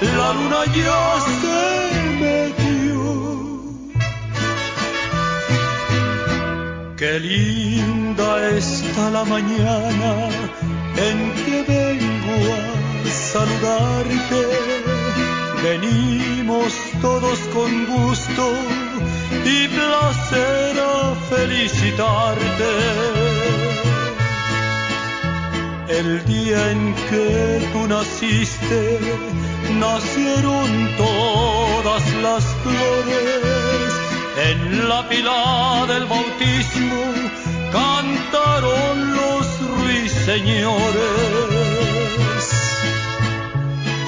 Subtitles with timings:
[0.00, 1.60] la luna ya se
[2.20, 3.02] metió.
[6.96, 10.28] Qué linda está la mañana
[10.96, 12.56] en que vengo a
[13.10, 14.42] saludarte.
[15.62, 18.52] Venimos todos con gusto
[19.44, 23.37] y placer a felicitarte.
[25.88, 28.98] El día en que tú naciste,
[29.80, 33.92] nacieron todas las flores.
[34.50, 37.02] En la pila del bautismo
[37.72, 39.46] cantaron los
[39.78, 40.78] ruiseñores.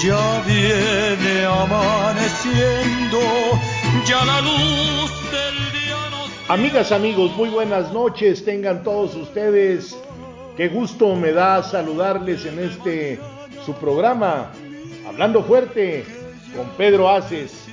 [0.03, 3.20] Ya viene amaneciendo,
[4.06, 6.31] ya la luz del día nos...
[6.50, 8.44] Amigas, amigos, muy buenas noches.
[8.44, 9.97] Tengan todos ustedes.
[10.56, 13.19] Qué gusto me da saludarles en este
[13.65, 14.50] su programa,
[15.06, 16.05] Hablando Fuerte,
[16.55, 17.66] con Pedro Aces.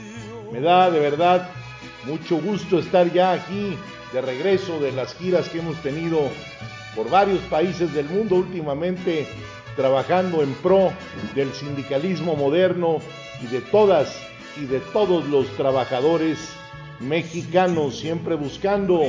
[0.52, 1.50] Me da de verdad
[2.06, 3.76] mucho gusto estar ya aquí
[4.14, 6.20] de regreso de las giras que hemos tenido
[6.96, 9.28] por varios países del mundo últimamente,
[9.76, 10.92] trabajando en pro
[11.36, 13.00] del sindicalismo moderno
[13.42, 14.18] y de todas
[14.56, 16.38] y de todos los trabajadores
[17.00, 19.02] mexicanos, siempre buscando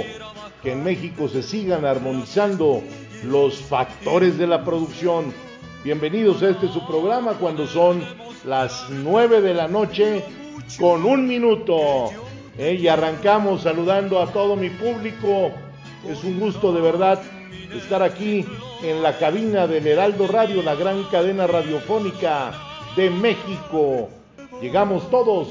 [0.63, 2.83] que en México se sigan armonizando
[3.25, 5.35] los factores de la producción.
[5.85, 8.03] Bienvenidos a este su programa cuando son
[8.45, 10.25] las 9 de la noche
[10.79, 12.11] con un minuto.
[12.57, 15.53] Eh, y arrancamos saludando a todo mi público.
[16.07, 17.21] Es un gusto de verdad
[17.75, 18.47] estar aquí
[18.83, 22.53] en la cabina del Heraldo Radio, la gran cadena radiofónica
[22.97, 24.09] de México.
[24.61, 25.49] Llegamos todos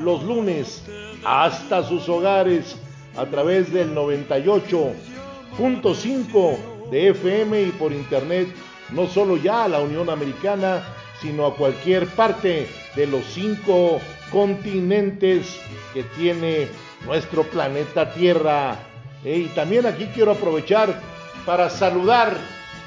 [0.00, 0.82] los lunes
[1.24, 2.76] hasta sus hogares
[3.16, 8.48] a través del 98.5 de FM y por internet,
[8.90, 10.82] no solo ya a la Unión Americana,
[11.20, 14.00] sino a cualquier parte de los cinco
[14.30, 15.58] continentes
[15.92, 16.68] que tiene
[17.04, 18.76] nuestro planeta Tierra.
[19.24, 21.00] Eh, y también aquí quiero aprovechar
[21.44, 22.36] para saludar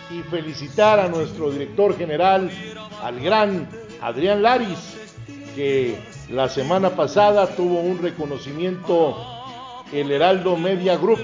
[0.10, 2.52] y felicitar a nuestro director general,
[3.02, 3.68] al gran
[4.02, 4.98] Adrián Laris,
[5.56, 5.98] que
[6.30, 9.18] la semana pasada tuvo un reconocimiento
[9.92, 11.20] el Heraldo Media Group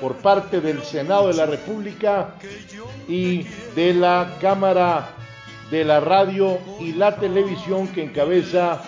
[0.00, 2.34] por parte del Senado de la República
[3.08, 3.44] y
[3.74, 5.10] de la Cámara
[5.70, 8.82] de la Radio y la Televisión que encabeza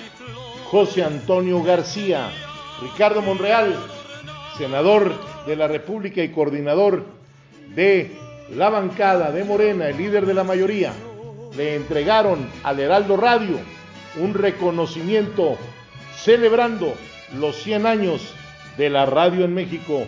[0.70, 2.30] José Antonio García,
[2.80, 3.76] Ricardo Monreal,
[4.56, 5.12] senador
[5.46, 7.04] de la República y coordinador
[7.74, 8.10] de
[8.54, 10.92] la bancada de Morena, el líder de la mayoría,
[11.56, 13.58] le entregaron al Heraldo Radio
[14.20, 15.56] un reconocimiento
[16.16, 16.94] celebrando
[17.38, 18.34] los 100 años
[18.76, 20.04] de la radio en México.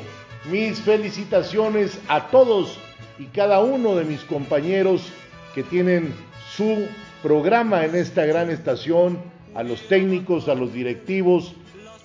[0.50, 2.78] Mis felicitaciones a todos
[3.19, 5.06] y cada uno de mis compañeros
[5.54, 6.12] que tienen
[6.56, 6.86] su
[7.22, 9.19] programa en esta gran estación,
[9.54, 11.54] a los técnicos, a los directivos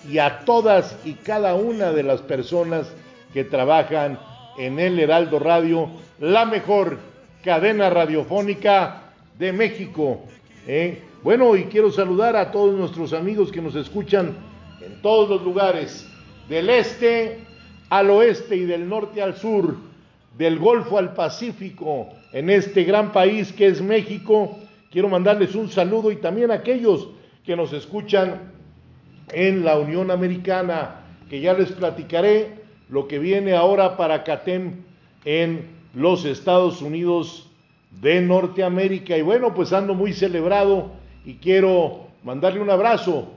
[0.10, 2.88] y a todas y cada una de las personas
[3.34, 4.20] que trabajan
[4.58, 5.90] en el Heraldo Radio,
[6.20, 7.00] la mejor
[7.44, 10.22] cadena radiofónica de México.
[10.68, 11.02] ¿eh?
[11.24, 14.36] Bueno, y quiero saludar a todos nuestros amigos que nos escuchan
[14.82, 16.08] en todos los lugares,
[16.48, 17.47] del este
[17.90, 19.76] al oeste y del norte al sur,
[20.38, 24.58] del Golfo al Pacífico, en este gran país que es México.
[24.92, 27.10] Quiero mandarles un saludo y también a aquellos
[27.46, 28.54] que nos escuchan
[29.32, 34.84] en la Unión Americana, que ya les platicaré lo que viene ahora para CATEM
[35.26, 37.50] en los Estados Unidos
[38.02, 39.18] de Norteamérica.
[39.18, 40.92] Y bueno, pues ando muy celebrado
[41.26, 43.30] y quiero mandarle un abrazo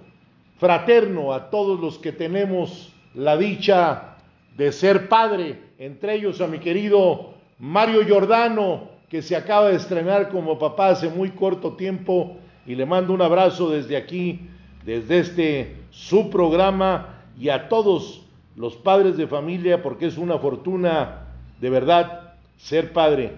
[0.58, 4.09] fraterno a todos los que tenemos la dicha
[4.56, 10.28] de ser padre, entre ellos a mi querido Mario Giordano, que se acaba de estrenar
[10.28, 12.36] como papá hace muy corto tiempo,
[12.66, 14.40] y le mando un abrazo desde aquí,
[14.84, 18.26] desde este su programa, y a todos
[18.56, 21.26] los padres de familia, porque es una fortuna
[21.60, 23.32] de verdad ser padre.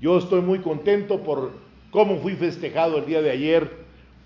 [0.00, 1.52] Yo estoy muy contento por
[1.90, 3.70] cómo fui festejado el día de ayer,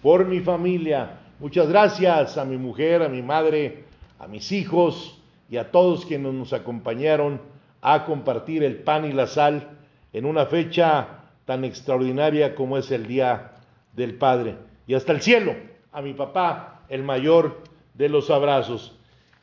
[0.02, 1.18] por mi familia.
[1.38, 3.84] Muchas gracias a mi mujer, a mi madre,
[4.18, 5.17] a mis hijos
[5.50, 7.40] y a todos quienes nos acompañaron
[7.80, 9.68] a compartir el pan y la sal
[10.12, 11.08] en una fecha
[11.44, 13.52] tan extraordinaria como es el Día
[13.94, 14.56] del Padre.
[14.86, 15.54] Y hasta el cielo,
[15.92, 17.62] a mi papá, el mayor
[17.94, 18.96] de los abrazos.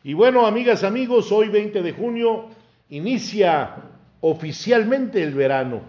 [0.03, 2.49] Y bueno, amigas, amigos, hoy 20 de junio
[2.89, 3.75] inicia
[4.21, 5.81] oficialmente el verano.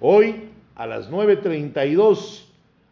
[0.00, 2.44] Hoy a las 9.32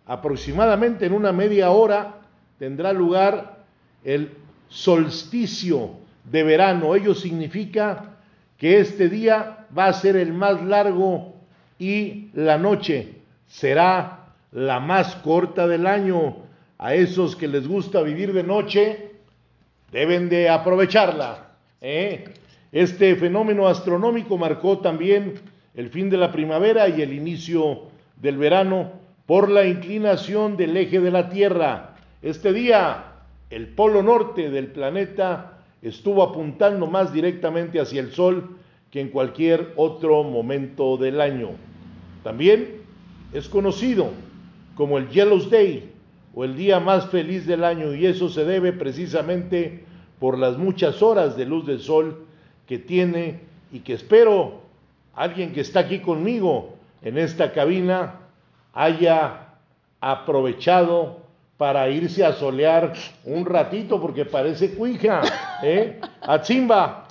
[0.06, 2.16] aproximadamente en una media hora
[2.58, 3.64] tendrá lugar
[4.04, 4.32] el
[4.68, 6.94] solsticio de verano.
[6.94, 8.16] Ello significa
[8.58, 11.34] que este día va a ser el más largo
[11.78, 13.14] y la noche
[13.46, 16.36] será la más corta del año.
[16.78, 19.12] A esos que les gusta vivir de noche,
[19.92, 21.52] deben de aprovecharla.
[21.80, 22.24] ¿eh?
[22.70, 25.34] Este fenómeno astronómico marcó también
[25.74, 27.82] el fin de la primavera y el inicio
[28.20, 28.92] del verano
[29.26, 31.96] por la inclinación del eje de la Tierra.
[32.22, 33.04] Este día,
[33.50, 38.56] el polo norte del planeta estuvo apuntando más directamente hacia el Sol
[38.90, 41.50] que en cualquier otro momento del año.
[42.22, 42.82] También
[43.32, 44.10] es conocido
[44.74, 45.90] como el Yellow's Day
[46.34, 49.84] o el día más feliz del año y eso se debe precisamente
[50.18, 52.26] por las muchas horas de luz del sol
[52.66, 53.40] que tiene
[53.72, 54.60] y que espero
[55.14, 58.20] alguien que está aquí conmigo en esta cabina
[58.72, 59.54] haya
[60.00, 61.25] aprovechado
[61.56, 62.92] para irse a solear
[63.24, 65.22] un ratito porque parece cuija.
[65.62, 66.00] ¿eh?
[66.20, 67.08] Atzimba,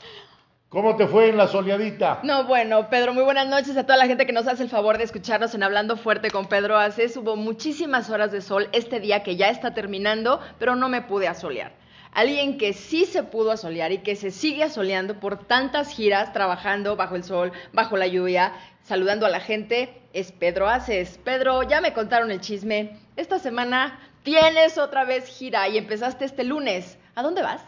[0.69, 2.19] ¿cómo te fue en la soleadita?
[2.23, 4.97] No, bueno, Pedro, muy buenas noches a toda la gente que nos hace el favor
[4.97, 7.17] de escucharnos en Hablando Fuerte con Pedro Aces.
[7.17, 11.27] Hubo muchísimas horas de sol este día que ya está terminando, pero no me pude
[11.27, 11.73] asolear.
[12.11, 16.95] Alguien que sí se pudo asolear y que se sigue asoleando por tantas giras, trabajando
[16.95, 18.53] bajo el sol, bajo la lluvia,
[18.83, 21.19] saludando a la gente, es Pedro Aces.
[21.25, 22.97] Pedro, ya me contaron el chisme.
[23.17, 26.97] Esta semana tienes otra vez gira y empezaste este lunes.
[27.13, 27.61] ¿A dónde vas?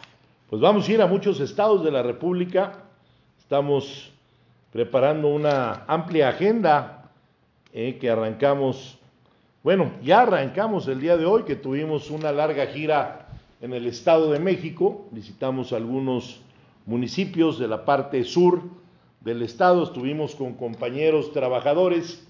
[0.50, 2.74] Pues vamos a ir a muchos estados de la República.
[3.38, 4.12] Estamos
[4.74, 7.12] preparando una amplia agenda
[7.72, 8.98] eh, que arrancamos,
[9.64, 13.28] bueno, ya arrancamos el día de hoy, que tuvimos una larga gira
[13.62, 16.42] en el Estado de México, visitamos algunos
[16.86, 18.62] municipios de la parte sur
[19.22, 22.26] del estado, estuvimos con compañeros trabajadores,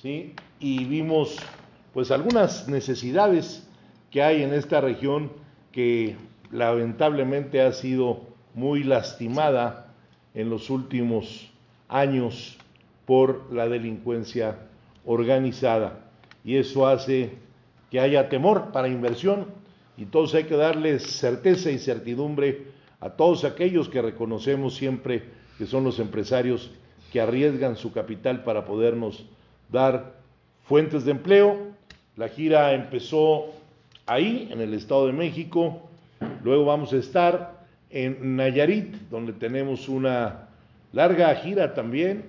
[0.00, 0.34] ¿sí?
[0.60, 1.38] Y vimos
[1.94, 3.63] pues algunas necesidades
[4.14, 5.32] que hay en esta región
[5.72, 6.14] que
[6.52, 8.20] lamentablemente ha sido
[8.54, 9.92] muy lastimada
[10.34, 11.50] en los últimos
[11.88, 12.56] años
[13.06, 14.56] por la delincuencia
[15.04, 15.98] organizada.
[16.44, 17.32] Y eso hace
[17.90, 19.46] que haya temor para inversión
[20.12, 22.68] todos hay que darles certeza y certidumbre
[23.00, 25.24] a todos aquellos que reconocemos siempre
[25.58, 26.70] que son los empresarios
[27.12, 29.26] que arriesgan su capital para podernos
[29.72, 30.14] dar
[30.62, 31.58] fuentes de empleo.
[32.16, 33.63] La gira empezó
[34.06, 35.82] ahí, en el Estado de México.
[36.42, 40.48] Luego vamos a estar en Nayarit, donde tenemos una
[40.92, 42.24] larga gira también.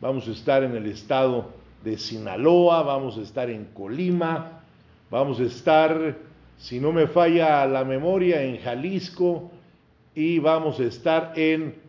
[0.00, 1.50] Vamos a estar en el estado
[1.84, 4.62] de Sinaloa, vamos a estar en Colima,
[5.10, 6.16] vamos a estar
[6.58, 9.50] si no me falla la memoria, en Jalisco
[10.14, 11.80] y vamos a estar en...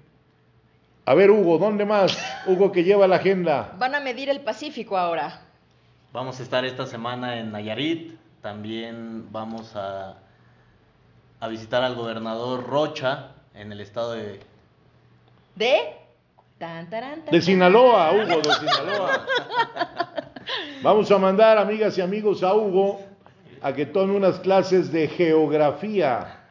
[1.06, 2.18] A ver, Hugo, ¿dónde más?
[2.48, 3.76] Hugo que lleva la agenda.
[3.78, 5.42] Van a medir el Pacífico ahora.
[6.12, 8.14] Vamos a estar esta semana en Nayarit,
[8.44, 10.18] también vamos a,
[11.40, 14.42] a visitar al gobernador Rocha en el estado de...
[15.56, 15.96] ¿De?
[16.58, 16.90] Tan,
[17.32, 19.26] de Sinaloa, Hugo, de Sinaloa.
[20.84, 23.02] Vamos a mandar, amigas y amigos, a Hugo
[23.62, 26.42] a que tome unas clases de geografía,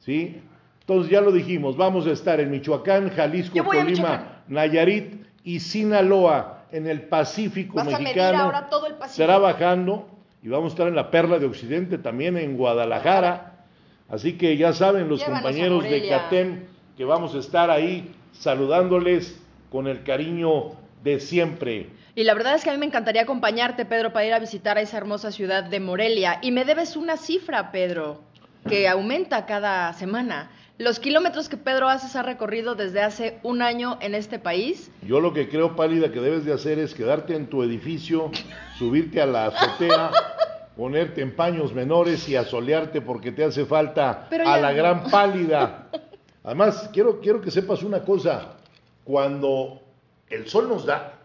[0.00, 0.42] ¿sí?
[0.80, 6.86] Entonces ya lo dijimos, vamos a estar en Michoacán, Jalisco, Colima, Nayarit y Sinaloa, en
[6.86, 8.38] el Pacífico ¿Vas mexicano.
[8.38, 9.22] A ahora todo el Pacífico.
[9.22, 10.13] Estará bajando
[10.44, 13.64] y vamos a estar en la Perla de Occidente, también en Guadalajara.
[14.10, 16.64] Así que ya saben los compañeros de CATEM
[16.98, 20.72] que vamos a estar ahí saludándoles con el cariño
[21.02, 21.88] de siempre.
[22.14, 24.76] Y la verdad es que a mí me encantaría acompañarte, Pedro, para ir a visitar
[24.76, 26.38] a esa hermosa ciudad de Morelia.
[26.42, 28.20] Y me debes una cifra, Pedro,
[28.68, 30.50] que aumenta cada semana.
[30.76, 34.90] Los kilómetros que Pedro Haces ha recorrido desde hace un año en este país.
[35.02, 38.32] Yo lo que creo, Pálida, que debes de hacer es quedarte en tu edificio,
[38.76, 40.10] subirte a la azotea,
[40.76, 45.88] ponerte en paños menores y asolearte porque te hace falta a la gran pálida.
[46.44, 48.56] Además, quiero, quiero que sepas una cosa,
[49.04, 49.80] cuando
[50.28, 51.20] el sol nos da,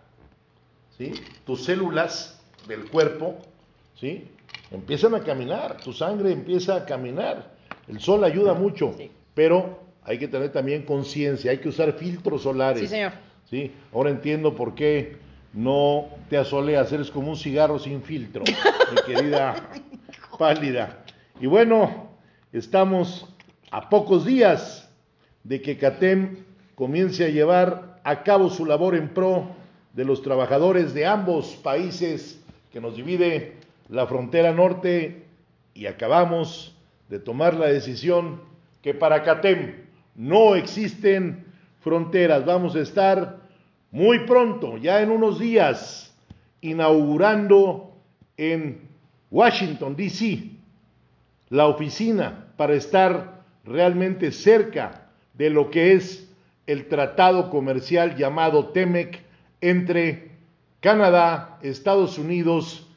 [0.97, 1.11] ¿sí?
[1.45, 3.37] tus células del cuerpo
[3.99, 4.27] ¿sí?
[4.71, 7.51] empiezan a caminar, tu sangre empieza a caminar.
[7.87, 8.95] El sol ayuda mucho,
[9.33, 12.81] pero hay que tener también conciencia, hay que usar filtros solares.
[12.81, 13.13] Sí, señor.
[13.49, 13.73] ¿sí?
[13.93, 15.17] Ahora entiendo por qué
[15.53, 19.55] no te asoleas, eres como un cigarro sin filtro, mi querida
[20.37, 21.03] pálida.
[21.39, 22.09] Y bueno,
[22.53, 23.25] estamos
[23.71, 24.89] a pocos días
[25.43, 26.37] de que CATEM
[26.75, 29.47] comience a llevar a cabo su labor en pro
[29.93, 32.41] de los trabajadores de ambos países
[32.71, 33.55] que nos divide
[33.89, 35.23] la frontera norte
[35.73, 36.75] y acabamos
[37.09, 38.41] de tomar la decisión
[38.81, 39.75] que para CATEM
[40.15, 41.45] no existen
[41.81, 42.45] fronteras.
[42.45, 43.38] Vamos a estar
[43.91, 46.15] muy pronto, ya en unos días,
[46.62, 47.93] inaugurando
[48.38, 48.88] en
[49.31, 50.51] Washington, D.C.,
[51.50, 56.29] la oficina para estar realmente cerca de lo que es
[56.67, 59.24] el tratado comercial llamado TEMEC
[59.62, 60.31] entre
[60.79, 62.88] Canadá, Estados Unidos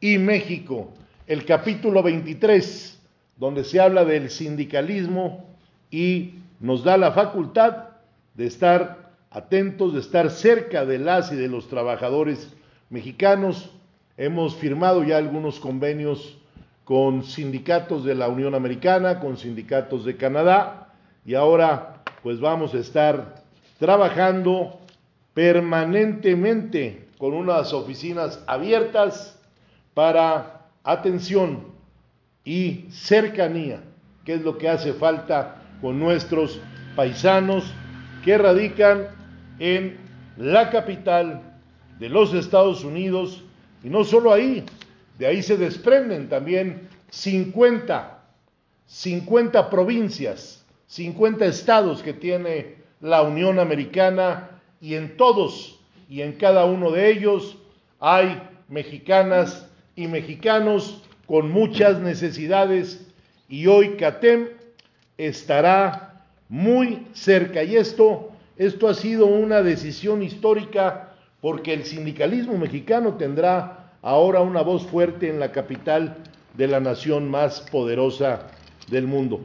[0.00, 0.92] y México.
[1.26, 3.00] El capítulo 23,
[3.36, 5.46] donde se habla del sindicalismo
[5.90, 7.88] y nos da la facultad
[8.34, 9.05] de estar
[9.36, 12.56] atentos, de estar cerca de las y de los trabajadores
[12.88, 13.70] mexicanos.
[14.16, 16.38] Hemos firmado ya algunos convenios
[16.84, 20.94] con sindicatos de la Unión Americana, con sindicatos de Canadá
[21.26, 23.42] y ahora pues vamos a estar
[23.78, 24.80] trabajando
[25.34, 29.38] permanentemente con unas oficinas abiertas
[29.92, 31.74] para atención
[32.42, 33.82] y cercanía,
[34.24, 36.58] que es lo que hace falta con nuestros
[36.94, 37.70] paisanos
[38.24, 39.08] que radican
[39.58, 39.96] en
[40.36, 41.42] la capital
[41.98, 43.42] de los Estados Unidos.
[43.82, 44.64] Y no solo ahí,
[45.18, 48.22] de ahí se desprenden también 50,
[48.86, 54.50] 50 provincias, 50 estados que tiene la Unión Americana.
[54.80, 57.56] Y en todos y en cada uno de ellos
[57.98, 63.06] hay mexicanas y mexicanos con muchas necesidades.
[63.48, 64.48] Y hoy CATEM
[65.16, 67.62] estará muy cerca.
[67.62, 74.62] Y esto esto ha sido una decisión histórica porque el sindicalismo mexicano tendrá ahora una
[74.62, 76.16] voz fuerte en la capital
[76.54, 78.48] de la nación más poderosa
[78.88, 79.40] del mundo,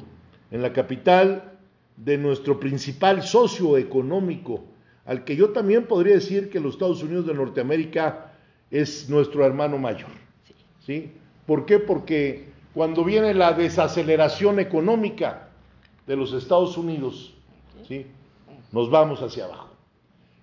[0.50, 1.58] en la capital
[1.98, 4.64] de nuestro principal socio económico,
[5.06, 8.32] al que yo también podría decir que los Estados Unidos de Norteamérica
[8.70, 10.10] es nuestro hermano mayor.
[10.86, 11.12] ¿Sí?
[11.46, 11.80] ¿Por qué?
[11.80, 15.50] Porque cuando viene la desaceleración económica
[16.08, 17.34] de los Estados Unidos,
[17.88, 18.08] ¿sí?
[18.72, 19.70] Nos vamos hacia abajo.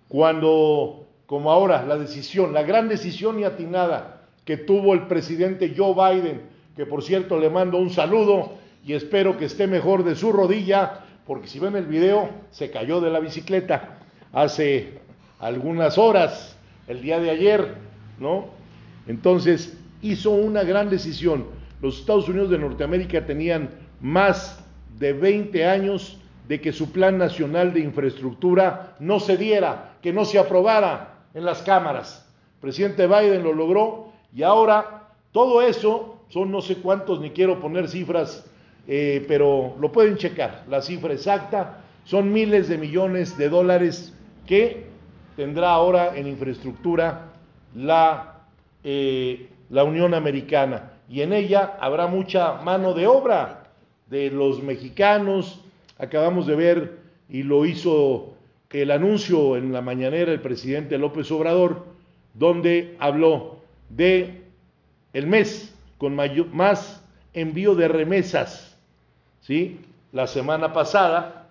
[0.08, 5.94] Cuando, como ahora, la decisión, la gran decisión y atinada que tuvo el presidente Joe
[5.94, 6.42] Biden,
[6.74, 8.52] que por cierto le mando un saludo
[8.84, 13.00] y espero que esté mejor de su rodilla, porque si ven el video, se cayó
[13.00, 13.98] de la bicicleta
[14.32, 14.98] hace
[15.38, 16.56] algunas horas,
[16.86, 17.74] el día de ayer,
[18.18, 18.46] ¿no?
[19.06, 21.46] Entonces hizo una gran decisión.
[21.82, 23.70] Los Estados Unidos de Norteamérica tenían
[24.00, 24.64] más
[24.98, 26.18] de 20 años
[26.48, 31.44] de que su plan nacional de infraestructura no se diera, que no se aprobara en
[31.44, 32.26] las cámaras.
[32.54, 37.60] El presidente Biden lo logró y ahora todo eso son no sé cuántos, ni quiero
[37.60, 38.46] poner cifras,
[38.86, 44.14] eh, pero lo pueden checar, la cifra exacta, son miles de millones de dólares
[44.46, 44.86] que
[45.36, 47.26] tendrá ahora en infraestructura
[47.74, 48.40] la,
[48.82, 50.92] eh, la Unión Americana.
[51.10, 53.64] Y en ella habrá mucha mano de obra
[54.08, 55.62] de los mexicanos,
[55.98, 58.34] Acabamos de ver, y lo hizo
[58.70, 61.86] el anuncio en la mañanera el presidente López Obrador,
[62.34, 64.42] donde habló de
[65.12, 67.02] el mes con más
[67.32, 68.76] envío de remesas.
[69.40, 69.80] ¿sí?
[70.12, 71.48] La semana pasada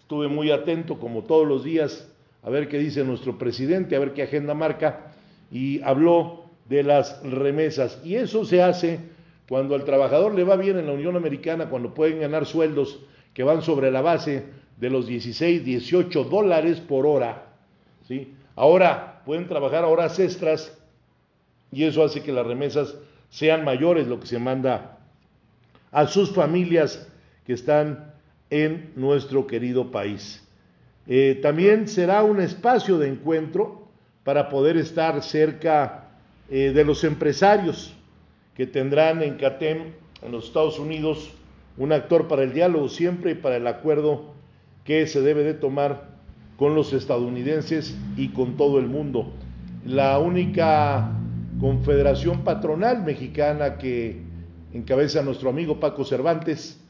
[0.00, 2.08] estuve muy atento, como todos los días,
[2.42, 5.12] a ver qué dice nuestro presidente, a ver qué agenda marca,
[5.50, 8.00] y habló de las remesas.
[8.04, 9.00] Y eso se hace
[9.48, 13.00] cuando al trabajador le va bien en la Unión Americana, cuando pueden ganar sueldos
[13.34, 14.44] que van sobre la base
[14.76, 17.46] de los 16, 18 dólares por hora.
[18.06, 18.34] ¿sí?
[18.56, 20.76] Ahora pueden trabajar horas extras
[21.70, 22.94] y eso hace que las remesas
[23.30, 24.98] sean mayores, lo que se manda
[25.90, 27.08] a sus familias
[27.46, 28.12] que están
[28.50, 30.46] en nuestro querido país.
[31.06, 33.88] Eh, también será un espacio de encuentro
[34.24, 36.10] para poder estar cerca
[36.50, 37.94] eh, de los empresarios
[38.54, 41.32] que tendrán en CATEM, en los Estados Unidos,
[41.76, 44.32] un actor para el diálogo siempre y para el acuerdo
[44.84, 46.12] que se debe de tomar
[46.56, 49.32] con los estadounidenses y con todo el mundo.
[49.84, 51.10] La única
[51.60, 54.20] confederación patronal mexicana que
[54.72, 56.80] encabeza nuestro amigo Paco Cervantes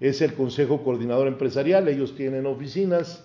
[0.00, 3.24] es el Consejo Coordinador Empresarial, ellos tienen oficinas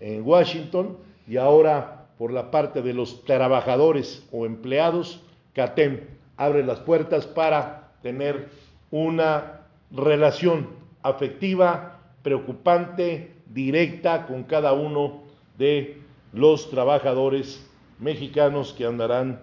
[0.00, 5.22] en Washington y ahora por la parte de los trabajadores o empleados,
[5.54, 6.00] CATEM
[6.36, 8.48] abre las puertas para tener
[8.90, 9.59] una
[9.90, 10.68] relación
[11.02, 15.22] afectiva, preocupante, directa con cada uno
[15.58, 15.98] de
[16.32, 17.68] los trabajadores
[17.98, 19.40] mexicanos que andarán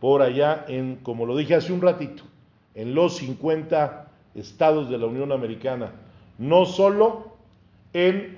[0.00, 2.22] por allá en, como lo dije hace un ratito,
[2.74, 5.92] en los 50 estados de la Unión Americana,
[6.38, 7.36] no solo
[7.92, 8.36] en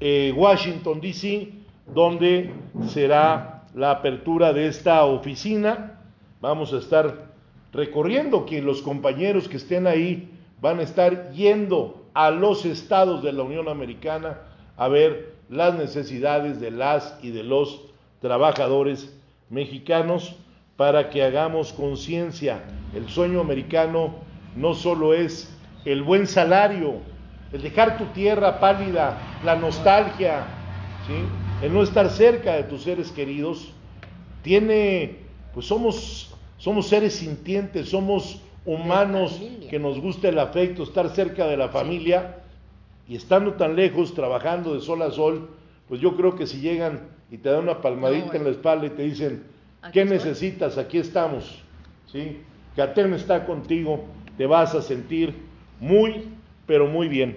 [0.00, 1.52] eh, Washington, D.C.,
[1.94, 2.50] donde
[2.88, 6.00] será la apertura de esta oficina.
[6.40, 7.26] Vamos a estar
[7.72, 10.30] recorriendo que los compañeros que estén ahí
[10.60, 14.38] van a estar yendo a los estados de la Unión Americana
[14.76, 17.82] a ver las necesidades de las y de los
[18.20, 19.14] trabajadores
[19.50, 20.36] mexicanos
[20.76, 22.64] para que hagamos conciencia.
[22.94, 24.14] El sueño americano
[24.56, 27.00] no solo es el buen salario,
[27.52, 30.46] el dejar tu tierra pálida, la nostalgia,
[31.62, 33.72] el no estar cerca de tus seres queridos,
[34.42, 35.18] tiene,
[35.52, 41.56] pues somos, somos seres sintientes, somos humanos que nos gusta el afecto, estar cerca de
[41.56, 42.36] la familia
[43.08, 45.50] y estando tan lejos, trabajando de sol a sol,
[45.88, 48.90] pues yo creo que si llegan y te dan una palmadita en la espalda y
[48.90, 49.44] te dicen,
[49.92, 50.78] ¿qué necesitas?
[50.78, 51.62] Aquí estamos,
[52.06, 52.38] ¿sí?
[52.76, 54.04] Catén está contigo,
[54.36, 55.34] te vas a sentir
[55.80, 56.28] muy,
[56.66, 57.36] pero muy bien.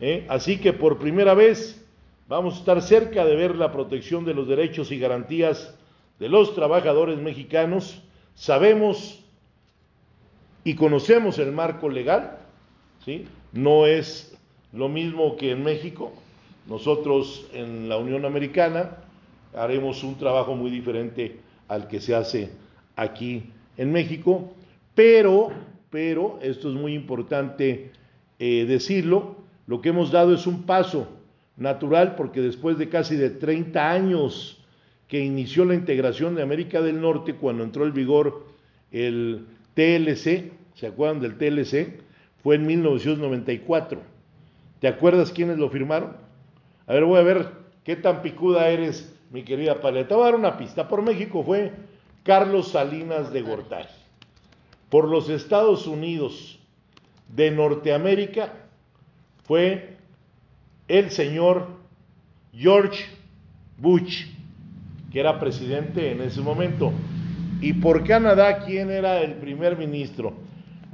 [0.00, 0.26] ¿eh?
[0.28, 1.84] Así que por primera vez
[2.28, 5.74] vamos a estar cerca de ver la protección de los derechos y garantías
[6.18, 8.02] de los trabajadores mexicanos.
[8.34, 9.24] Sabemos
[10.66, 12.38] y conocemos el marco legal,
[13.04, 13.24] ¿sí?
[13.52, 14.36] No es
[14.72, 16.12] lo mismo que en México.
[16.66, 18.96] Nosotros en la Unión Americana
[19.54, 21.36] haremos un trabajo muy diferente
[21.68, 22.50] al que se hace
[22.96, 23.44] aquí
[23.76, 24.52] en México,
[24.96, 25.52] pero
[25.88, 27.92] pero esto es muy importante
[28.40, 29.36] eh, decirlo,
[29.68, 31.06] lo que hemos dado es un paso
[31.56, 34.60] natural porque después de casi de 30 años
[35.06, 38.48] que inició la integración de América del Norte, cuando entró en vigor
[38.90, 42.00] el TLC, ¿se acuerdan del TLC?
[42.42, 44.00] Fue en 1994.
[44.80, 46.16] ¿Te acuerdas quiénes lo firmaron?
[46.86, 47.50] A ver, voy a ver
[47.84, 50.14] qué tan picuda eres, mi querida Paleta.
[50.14, 50.88] voy a dar una pista.
[50.88, 51.72] Por México fue
[52.22, 53.88] Carlos Salinas de Gortari
[54.90, 56.58] por los Estados Unidos
[57.34, 58.52] de Norteamérica
[59.44, 59.96] fue
[60.88, 61.68] el señor
[62.54, 63.04] George
[63.78, 64.26] Bush,
[65.12, 66.92] que era presidente en ese momento.
[67.60, 70.34] Y por Canadá, ¿quién era el primer ministro?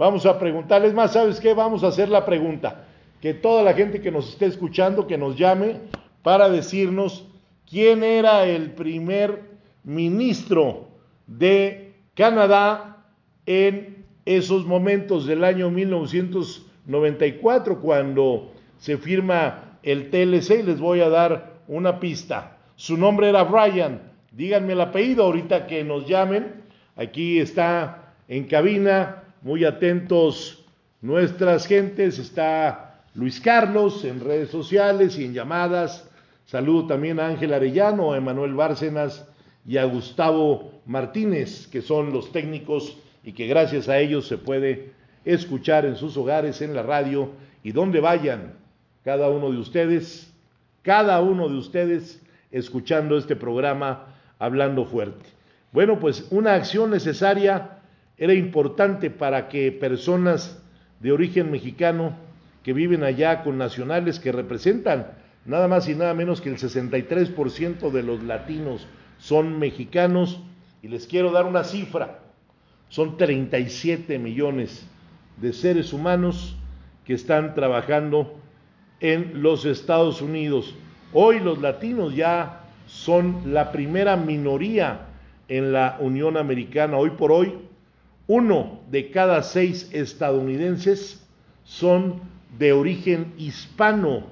[0.03, 1.55] Vamos a preguntarles más, ¿sabes qué?
[1.55, 2.87] Vamos a hacer la pregunta.
[3.21, 5.77] Que toda la gente que nos esté escuchando, que nos llame
[6.25, 7.25] para decirnos
[7.71, 9.45] quién era el primer
[9.85, 10.89] ministro
[11.29, 13.05] de Canadá
[13.47, 21.11] en esos momentos del año 1994, cuando se firma el TLC, y les voy a
[21.11, 22.57] dar una pista.
[22.75, 26.65] Su nombre era Brian, díganme el apellido ahorita que nos llamen.
[26.97, 30.65] Aquí está en cabina, muy atentos
[31.01, 36.09] nuestras gentes, está Luis Carlos en redes sociales y en llamadas.
[36.47, 39.27] Saludo también a Ángel Arellano, a Emanuel Bárcenas
[39.67, 44.93] y a Gustavo Martínez, que son los técnicos y que gracias a ellos se puede
[45.25, 47.31] escuchar en sus hogares, en la radio
[47.65, 48.55] y donde vayan
[49.05, 50.33] cada uno de ustedes,
[50.83, 54.07] cada uno de ustedes escuchando este programa
[54.39, 55.27] hablando fuerte.
[55.73, 57.82] Bueno, pues una acción necesaria
[58.23, 60.63] era importante para que personas
[61.01, 62.15] de origen mexicano
[62.63, 65.09] que viven allá con nacionales que representan
[65.45, 68.87] nada más y nada menos que el 63% de los latinos
[69.19, 70.41] son mexicanos
[70.85, 72.21] y les quiero dar una cifra.
[72.91, 74.87] Son 37 millones
[75.39, 76.57] de seres humanos
[77.05, 78.37] que están trabajando
[79.01, 80.77] en los Estados Unidos.
[81.13, 85.09] Hoy los latinos ya son la primera minoría
[85.49, 86.99] en la Unión Americana.
[86.99, 87.72] Hoy por hoy,
[88.27, 91.27] uno de cada seis estadounidenses
[91.65, 92.21] son
[92.59, 94.25] de origen hispano.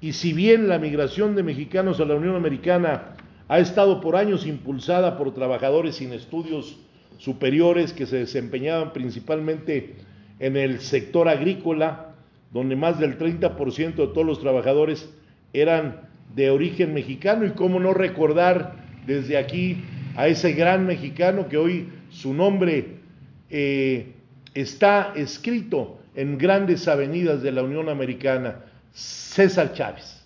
[0.00, 3.16] Y si bien la migración de mexicanos a la Unión Americana
[3.48, 6.78] ha estado por años impulsada por trabajadores sin estudios
[7.18, 9.96] superiores que se desempeñaban principalmente
[10.40, 12.14] en el sector agrícola,
[12.52, 15.08] donde más del 30% de todos los trabajadores
[15.52, 19.84] eran de origen mexicano y cómo no recordar desde aquí
[20.16, 23.03] a ese gran mexicano que hoy su nombre
[23.50, 24.12] eh,
[24.54, 28.60] está escrito en grandes avenidas de la Unión Americana,
[28.92, 30.22] César Chávez.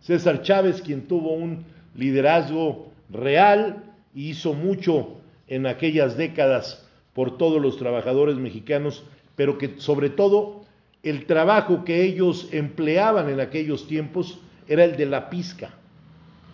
[0.00, 5.16] César Chávez, quien tuvo un liderazgo real y hizo mucho
[5.48, 9.04] en aquellas décadas por todos los trabajadores mexicanos,
[9.36, 10.64] pero que sobre todo
[11.02, 15.70] el trabajo que ellos empleaban en aquellos tiempos era el de la pizca.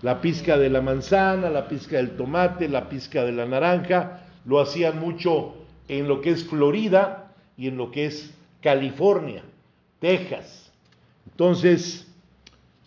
[0.03, 4.61] La pizca de la manzana, la pizca del tomate, la pizca de la naranja, lo
[4.61, 5.58] hacían mucho
[5.89, 9.43] en lo que es Florida y en lo que es California,
[10.01, 10.71] Texas.
[11.31, 12.07] Entonces,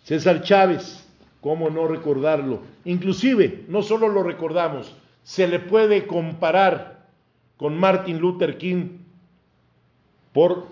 [0.04, 1.06] César Chávez,
[1.40, 2.60] ¿cómo no recordarlo?
[2.84, 7.06] Inclusive, no solo lo recordamos, se le puede comparar
[7.56, 8.98] con Martin Luther King
[10.32, 10.66] por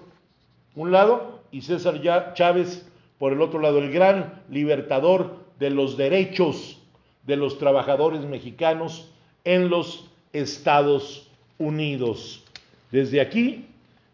[0.74, 2.00] un lado y César
[2.34, 2.86] Chávez
[3.18, 6.78] por el otro lado, el gran libertador de los derechos
[7.26, 9.12] de los trabajadores mexicanos
[9.44, 11.29] en los Estados
[11.60, 12.42] Unidos.
[12.90, 13.66] Desde aquí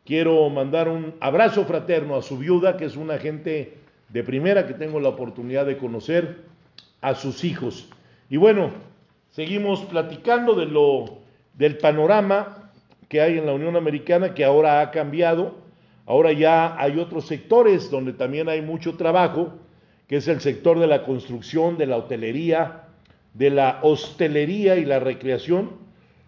[0.04, 3.78] quiero mandar un abrazo fraterno a su viuda, que es una gente
[4.10, 6.44] de primera que tengo la oportunidad de conocer,
[7.00, 7.88] a sus hijos.
[8.28, 8.70] Y bueno,
[9.30, 11.18] seguimos platicando de lo
[11.54, 12.70] del panorama
[13.08, 15.54] que hay en la Unión Americana que ahora ha cambiado.
[16.06, 19.52] Ahora ya hay otros sectores donde también hay mucho trabajo,
[20.08, 22.84] que es el sector de la construcción, de la hotelería,
[23.34, 25.85] de la hostelería y la recreación.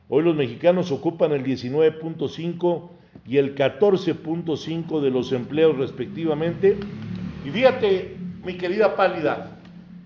[0.09, 2.91] Hoy los mexicanos ocupan el 19.5
[3.27, 6.79] y el 14.5 de los empleos respectivamente.
[7.45, 9.59] Y fíjate, mi querida Pálida,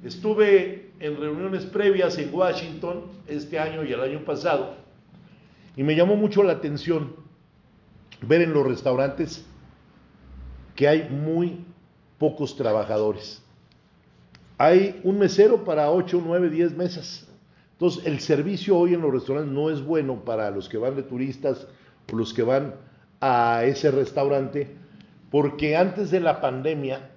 [0.05, 4.83] estuve en reuniones previas en Washington este año y el año pasado
[5.77, 7.15] y me llamó mucho la atención
[8.21, 9.45] ver en los restaurantes
[10.75, 11.65] que hay muy
[12.19, 13.43] pocos trabajadores.
[14.59, 17.29] Hay un mesero para 8, 9, 10 mesas.
[17.83, 21.03] Entonces, el servicio hoy en los restaurantes no es bueno para los que van de
[21.03, 21.67] turistas
[22.13, 22.77] o los que van
[23.21, 24.71] a ese restaurante,
[25.33, 27.11] porque antes de la pandemia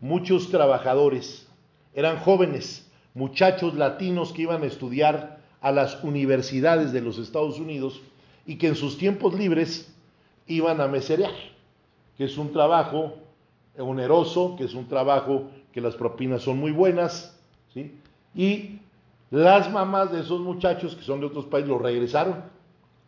[0.00, 1.48] muchos trabajadores
[1.92, 8.00] eran jóvenes, muchachos latinos que iban a estudiar a las universidades de los Estados Unidos
[8.46, 9.92] y que en sus tiempos libres
[10.46, 11.34] iban a meserear
[12.16, 13.14] que es un trabajo
[13.76, 17.36] oneroso, que es un trabajo que las propinas son muy buenas,
[17.74, 17.98] ¿sí?
[18.36, 18.78] Y
[19.32, 22.34] las mamás de esos muchachos que son de otros países lo regresaron,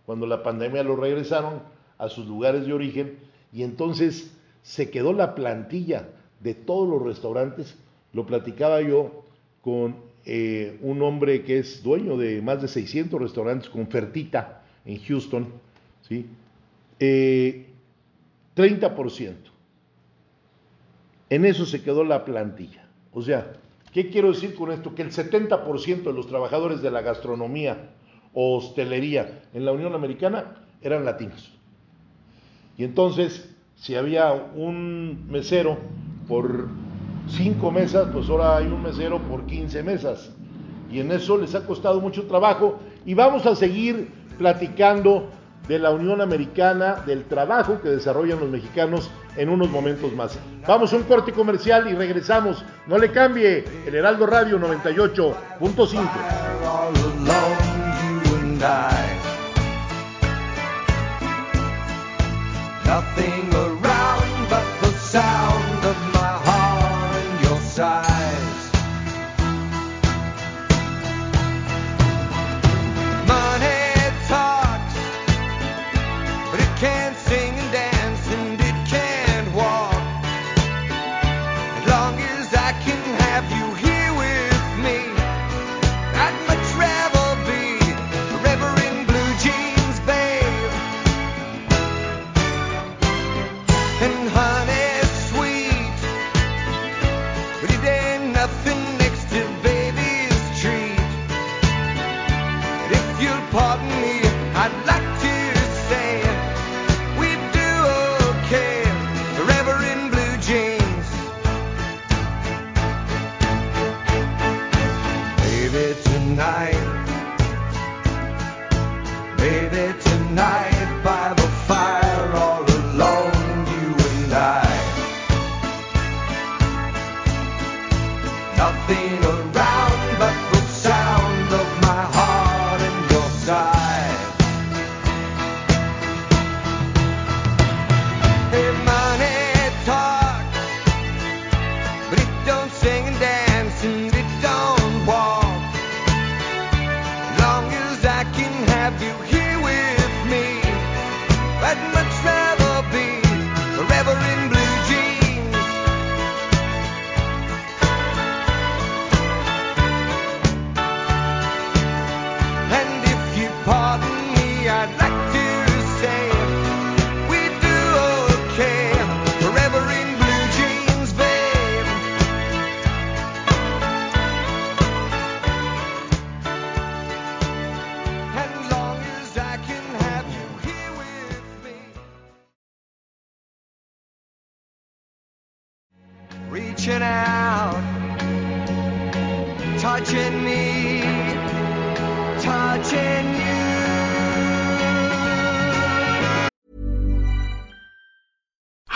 [0.06, 1.60] cuando la pandemia lo regresaron
[1.98, 3.18] a sus lugares de origen
[3.52, 6.08] y entonces se quedó la plantilla
[6.40, 7.76] de todos los restaurantes.
[8.14, 9.22] Lo platicaba yo
[9.60, 15.04] con eh, un hombre que es dueño de más de 600 restaurantes con Fertita en
[15.04, 15.48] Houston,
[16.08, 16.24] ¿sí?
[17.00, 17.66] Eh,
[18.56, 19.34] 30%.
[21.28, 22.88] En eso se quedó la plantilla.
[23.12, 23.52] O sea,
[23.94, 24.94] ¿qué quiero decir con esto?
[24.94, 27.92] Que el 70% de los trabajadores de la gastronomía
[28.34, 31.52] o hostelería en la Unión Americana eran latinos.
[32.76, 35.78] Y entonces, si había un mesero
[36.26, 36.68] por
[37.28, 40.34] cinco mesas, pues ahora hay un mesero por 15 mesas.
[40.90, 42.80] Y en eso les ha costado mucho trabajo.
[43.06, 45.30] Y vamos a seguir platicando
[45.68, 50.38] de la Unión Americana, del trabajo que desarrollan los mexicanos en unos momentos más.
[50.66, 52.62] Vamos a un corte comercial y regresamos.
[52.86, 56.00] No le cambie, el Heraldo Radio 98.5.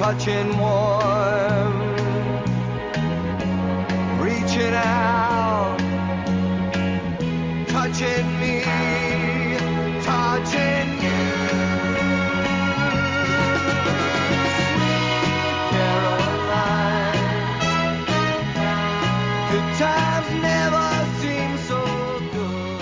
[0.00, 1.74] touching warm,
[4.18, 5.76] reaching out,
[7.68, 8.62] touching me,
[10.02, 11.20] touching you.
[21.20, 21.84] Seem so
[22.32, 22.80] good.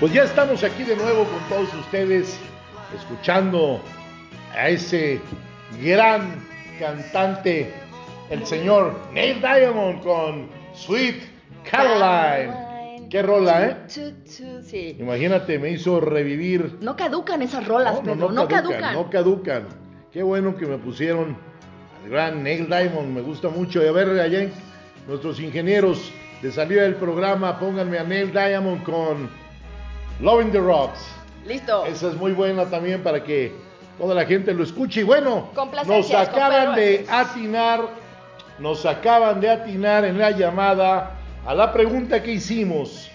[0.00, 2.38] Pues ya estamos aquí de nuevo con todos ustedes,
[2.94, 3.80] escuchando
[4.54, 5.20] a ese
[5.82, 6.44] gran
[6.78, 7.72] cantante,
[8.30, 11.16] el señor Neil Diamond con Sweet
[11.70, 13.08] Caroline.
[13.10, 13.76] Qué rola, ¿eh?
[13.88, 14.96] Sí.
[14.98, 16.78] Imagínate, me hizo revivir.
[16.80, 18.94] No caducan esas rolas, Pedro, no, caducan.
[18.94, 19.66] No caducan.
[20.10, 21.36] Qué bueno que me pusieron
[22.04, 23.82] al gran Neil Diamond, me gusta mucho.
[23.84, 24.52] Y a ver, allá en-
[25.06, 26.10] nuestros ingenieros
[26.40, 29.28] de salida del programa, pónganme a Neil Diamond con
[30.20, 31.06] Loving the Rocks.
[31.46, 31.84] Listo.
[31.86, 33.52] Esa es muy buena también para que
[33.98, 35.00] toda la gente lo escuche.
[35.00, 35.48] Y bueno,
[35.86, 37.88] nos acaban de atinar,
[38.58, 43.10] nos acaban de atinar en la llamada a la pregunta que hicimos.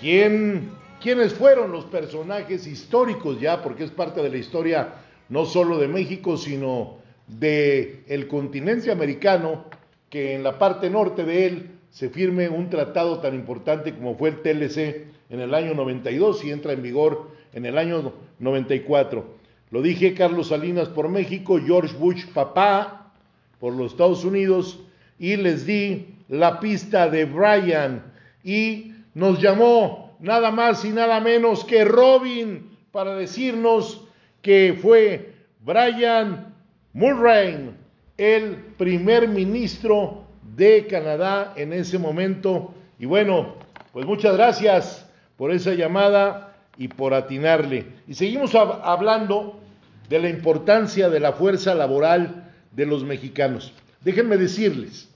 [0.00, 3.62] ¿Quién, ¿Quiénes fueron los personajes históricos ya?
[3.62, 4.88] Porque es parte de la historia
[5.28, 9.64] no solo de México, sino de el continente americano,
[10.08, 14.30] que en la parte norte de él se firme un tratado tan importante como fue
[14.30, 19.37] el TLC en el año 92 y entra en vigor en el año 94.
[19.70, 23.12] Lo dije Carlos Salinas por México, George Bush papá
[23.60, 24.80] por los Estados Unidos
[25.18, 28.02] y les di la pista de Brian
[28.44, 34.04] y nos llamó nada más y nada menos que Robin para decirnos
[34.42, 36.54] que fue Brian
[36.92, 37.70] Mulroney,
[38.16, 40.24] el primer ministro
[40.56, 42.74] de Canadá en ese momento.
[42.98, 43.54] Y bueno,
[43.92, 46.47] pues muchas gracias por esa llamada
[46.78, 47.86] y por atinarle.
[48.06, 49.60] Y seguimos hab- hablando
[50.08, 53.72] de la importancia de la fuerza laboral de los mexicanos.
[54.02, 55.08] Déjenme decirles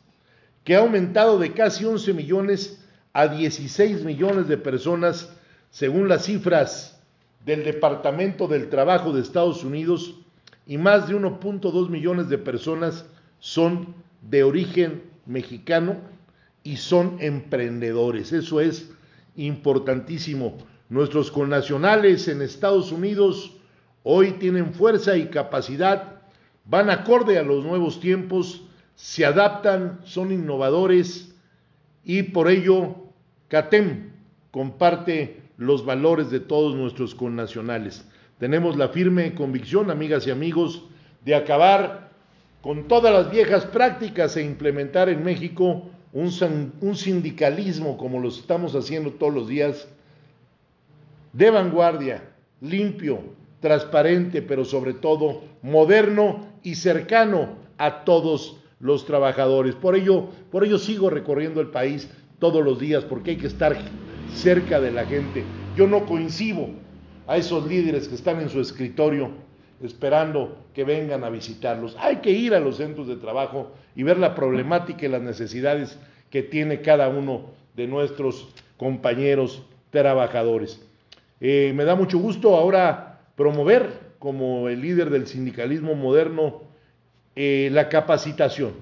[0.64, 5.32] que ha aumentado de casi 11 millones a 16 millones de personas,
[5.70, 7.00] según las cifras
[7.44, 10.14] del Departamento del Trabajo de Estados Unidos,
[10.66, 13.04] y más de 1.2 millones de personas
[13.40, 15.96] son de origen mexicano
[16.62, 18.32] y son emprendedores.
[18.32, 18.90] Eso es
[19.36, 20.56] importantísimo.
[20.92, 23.52] Nuestros connacionales en Estados Unidos
[24.02, 26.20] hoy tienen fuerza y capacidad,
[26.66, 28.60] van acorde a los nuevos tiempos,
[28.94, 31.34] se adaptan, son innovadores
[32.04, 32.94] y por ello
[33.48, 34.10] CATEM
[34.50, 38.06] comparte los valores de todos nuestros connacionales.
[38.38, 40.82] Tenemos la firme convicción, amigas y amigos,
[41.24, 42.10] de acabar
[42.60, 48.74] con todas las viejas prácticas e implementar en México un, un sindicalismo como lo estamos
[48.74, 49.88] haciendo todos los días,
[51.32, 52.22] de vanguardia,
[52.60, 53.20] limpio,
[53.60, 59.74] transparente, pero sobre todo moderno y cercano a todos los trabajadores.
[59.74, 63.76] Por ello, por ello sigo recorriendo el país todos los días porque hay que estar
[64.34, 65.44] cerca de la gente.
[65.76, 66.68] Yo no coincido
[67.26, 69.30] a esos líderes que están en su escritorio
[69.82, 71.96] esperando que vengan a visitarlos.
[71.98, 75.98] Hay que ir a los centros de trabajo y ver la problemática y las necesidades
[76.30, 80.80] que tiene cada uno de nuestros compañeros trabajadores.
[81.44, 86.62] Eh, me da mucho gusto ahora promover como el líder del sindicalismo moderno
[87.34, 88.74] eh, la capacitación.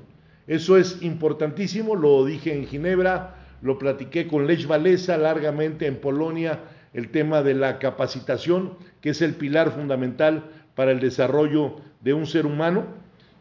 [0.46, 6.60] Eso es importantísimo, lo dije en Ginebra, lo platiqué con Lech Walesa largamente en Polonia,
[6.92, 12.26] el tema de la capacitación, que es el pilar fundamental para el desarrollo de un
[12.26, 12.84] ser humano.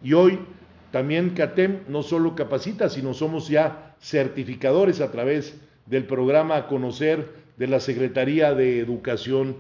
[0.02, 0.40] Y hoy
[0.92, 7.68] también CATEM no solo capacita, sino somos ya certificadores a través del programa Conocer de
[7.68, 9.58] la Secretaría de Educación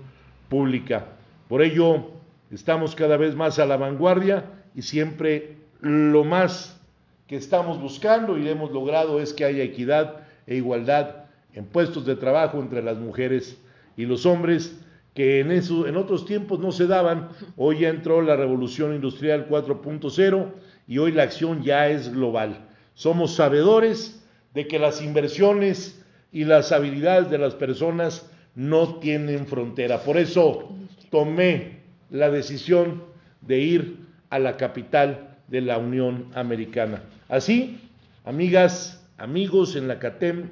[0.47, 1.05] Pública.
[1.49, 2.11] Por ello,
[2.49, 6.79] estamos cada vez más a la vanguardia y siempre lo más
[7.27, 12.15] que estamos buscando y hemos logrado es que haya equidad e igualdad en puestos de
[12.15, 13.57] trabajo entre las mujeres
[13.97, 14.79] y los hombres
[15.13, 17.29] que en, eso, en otros tiempos no se daban.
[17.57, 20.47] Hoy ya entró la revolución industrial 4.0
[20.87, 22.65] y hoy la acción ya es global.
[22.93, 25.98] Somos sabedores de que las inversiones
[26.31, 29.99] y las habilidades de las personas no tienen frontera.
[29.99, 30.69] Por eso
[31.09, 33.03] tomé la decisión
[33.41, 33.97] de ir
[34.29, 37.01] a la capital de la Unión Americana.
[37.27, 37.79] Así,
[38.25, 40.49] amigas, amigos en la CATEM,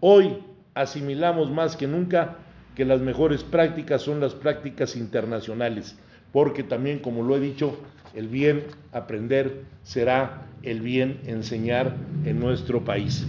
[0.00, 0.38] hoy
[0.74, 2.36] asimilamos más que nunca
[2.74, 5.98] que las mejores prácticas son las prácticas internacionales,
[6.32, 7.78] porque también, como lo he dicho,
[8.14, 13.26] el bien aprender será el bien enseñar en nuestro país.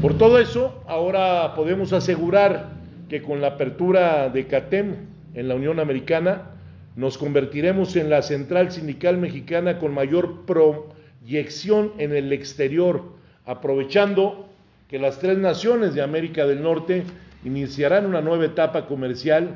[0.00, 2.70] Por todo eso, ahora podemos asegurar
[3.10, 4.94] que con la apertura de CATEM
[5.34, 6.52] en la Unión Americana,
[6.96, 13.02] nos convertiremos en la central sindical mexicana con mayor proyección en el exterior,
[13.44, 14.48] aprovechando
[14.88, 17.04] que las tres naciones de América del Norte
[17.44, 19.50] iniciarán una nueva etapa comercial,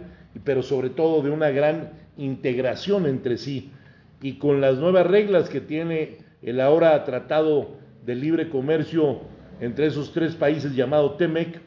[0.44, 3.70] pero sobre todo de una gran integración entre sí.
[4.20, 10.12] Y con las nuevas reglas que tiene el ahora Tratado de Libre Comercio entre esos
[10.12, 11.60] tres países llamado TEMEC,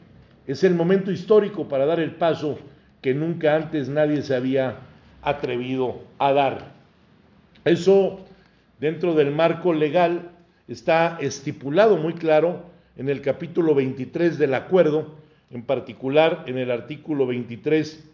[0.46, 2.58] es el momento histórico para dar el paso
[3.02, 4.78] que nunca antes nadie se había
[5.22, 6.72] atrevido a dar.
[7.64, 8.24] Eso
[8.80, 10.30] dentro del marco legal
[10.68, 12.64] está estipulado muy claro
[12.96, 15.14] en el capítulo 23 del acuerdo,
[15.50, 18.04] en particular en el artículo 23,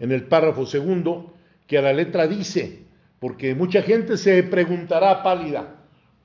[0.00, 1.34] en el párrafo segundo,
[1.66, 2.82] que a la letra dice,
[3.18, 5.77] porque mucha gente se preguntará pálida,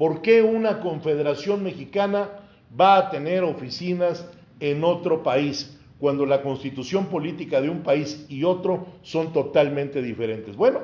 [0.03, 2.29] ¿por qué una confederación mexicana
[2.77, 5.79] va a tener oficinas en otro país?
[5.97, 10.57] cuando la constitución política de un país y otro son totalmente diferentes.
[10.57, 10.81] Bueno,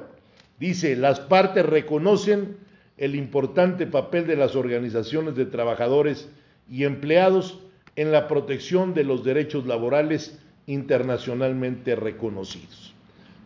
[0.57, 2.55] dice, las partes reconocen
[2.95, 6.29] el importante papel de las organizaciones de trabajadores
[6.69, 7.59] y empleados
[7.97, 12.93] en la protección de los derechos laborales internacionalmente reconocidos.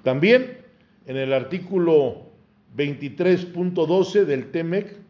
[0.03, 0.59] También
[1.07, 2.27] en el artículo
[2.77, 5.02] 23.12 del TEMEC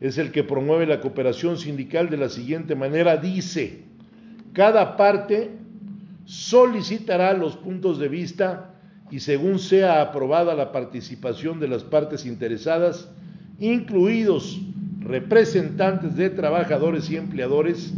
[0.00, 3.82] es el que promueve la cooperación sindical de la siguiente manera, dice,
[4.52, 5.50] cada parte
[6.24, 8.74] solicitará los puntos de vista
[9.10, 13.10] y según sea aprobada la participación de las partes interesadas,
[13.58, 14.60] incluidos
[15.00, 17.92] representantes de trabajadores y empleadores,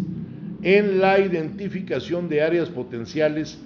[0.62, 3.58] en la identificación de áreas potenciales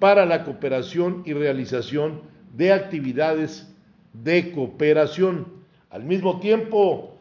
[0.00, 2.20] para la cooperación y realización
[2.56, 3.72] de actividades
[4.12, 5.46] de cooperación.
[5.90, 7.11] Al mismo tiempo,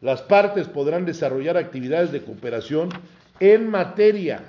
[0.00, 2.88] las partes podrán desarrollar actividades de cooperación
[3.38, 4.42] en materia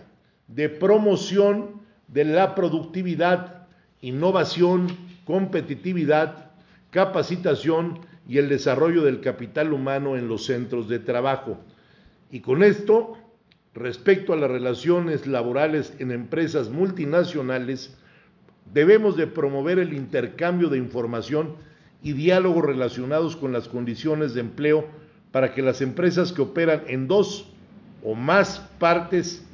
[0.48, 3.68] de promoción de la productividad,
[4.02, 4.88] innovación,
[5.26, 6.52] competitividad,
[6.90, 11.58] capacitación y el desarrollo del capital humano en los centros de trabajo.
[12.32, 13.18] Y con esto,
[13.74, 17.98] respecto a las relaciones laborales en empresas multinacionales,
[18.74, 21.56] debemos de promover el intercambio de información
[22.04, 25.01] y diálogos relacionados con las condiciones de empleo
[25.32, 27.48] para que las empresas que operan en dos
[28.04, 29.46] o más partes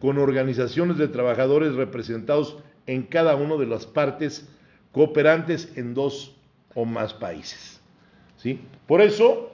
[0.00, 4.48] con organizaciones de trabajadores representados en cada una de las partes
[4.90, 6.34] cooperantes en dos
[6.74, 7.80] o más países.
[8.36, 8.60] ¿sí?
[8.86, 9.52] Por eso,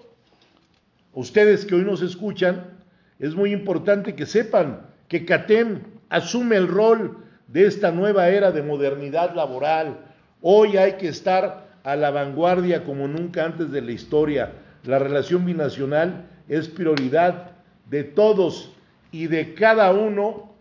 [1.13, 2.79] ustedes que hoy nos escuchan,
[3.19, 8.63] es muy importante que sepan que CATEM asume el rol de esta nueva era de
[8.63, 9.99] modernidad laboral.
[10.41, 14.53] Hoy hay que estar a la vanguardia como nunca antes de la historia.
[14.85, 17.53] La relación binacional es prioridad
[17.91, 18.73] de todos
[19.13, 20.55] y de cada uno,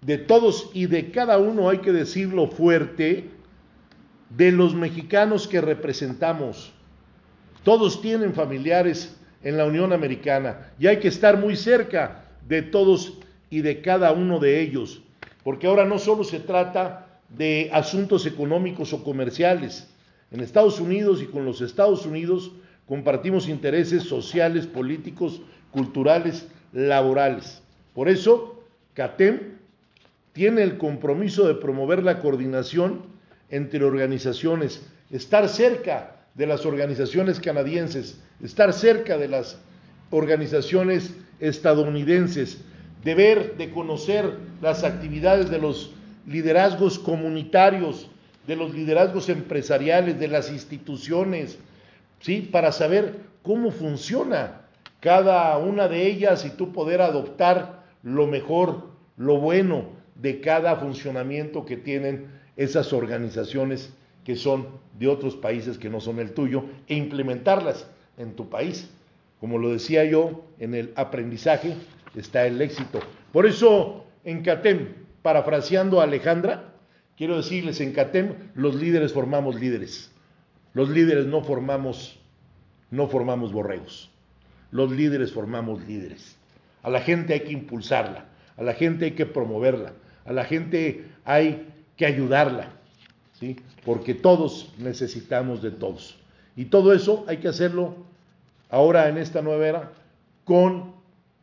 [0.00, 3.30] de todos y de cada uno hay que decirlo fuerte,
[4.30, 6.72] de los mexicanos que representamos.
[7.64, 13.18] Todos tienen familiares en la Unión Americana y hay que estar muy cerca de todos
[13.50, 15.02] y de cada uno de ellos,
[15.42, 19.88] porque ahora no solo se trata de asuntos económicos o comerciales.
[20.30, 22.52] En Estados Unidos y con los Estados Unidos
[22.88, 27.62] compartimos intereses sociales, políticos, culturales, laborales.
[27.94, 28.62] Por eso,
[28.94, 29.58] CATEM
[30.32, 33.02] tiene el compromiso de promover la coordinación
[33.50, 39.58] entre organizaciones, estar cerca de las organizaciones canadienses, estar cerca de las
[40.10, 42.58] organizaciones estadounidenses,
[43.04, 45.92] de ver, de conocer las actividades de los
[46.26, 48.08] liderazgos comunitarios,
[48.46, 51.58] de los liderazgos empresariales, de las instituciones,
[52.20, 52.48] ¿sí?
[52.52, 54.62] Para saber cómo funciona
[55.00, 61.64] cada una de ellas y tú poder adoptar lo mejor, lo bueno de cada funcionamiento
[61.64, 63.92] que tienen esas organizaciones
[64.24, 64.66] que son
[64.98, 67.86] de otros países que no son el tuyo e implementarlas
[68.18, 68.90] en tu país.
[69.40, 71.74] Como lo decía yo, en el aprendizaje
[72.16, 73.00] está el éxito.
[73.32, 74.88] Por eso, en CATEM,
[75.22, 76.74] parafraseando a Alejandra,
[77.16, 80.10] quiero decirles, en CATEM los líderes formamos líderes.
[80.78, 82.20] Los líderes no formamos,
[82.92, 84.10] no formamos borregos.
[84.70, 86.36] Los líderes formamos líderes.
[86.84, 88.26] A la gente hay que impulsarla,
[88.56, 91.66] a la gente hay que promoverla, a la gente hay
[91.96, 92.68] que ayudarla,
[93.40, 93.56] ¿sí?
[93.84, 96.16] porque todos necesitamos de todos.
[96.54, 97.96] Y todo eso hay que hacerlo
[98.70, 99.92] ahora en esta nueva era
[100.44, 100.92] con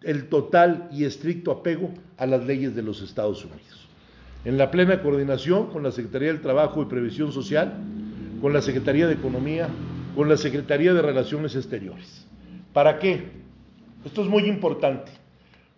[0.01, 3.89] el total y estricto apego a las leyes de los Estados Unidos.
[4.45, 7.73] En la plena coordinación con la Secretaría del Trabajo y Previsión Social,
[8.45, 9.69] con la Secretaría de Economía,
[10.15, 12.27] con la Secretaría de Relaciones Exteriores.
[12.73, 13.31] ¿Para qué?
[14.05, 15.11] Esto es muy importante.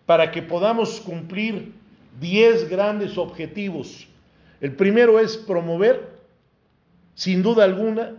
[0.04, 1.72] Para que podamos cumplir
[2.20, 4.06] 10 grandes objetivos.
[4.60, 6.10] El primero es promover,
[7.14, 8.16] sin duda alguna,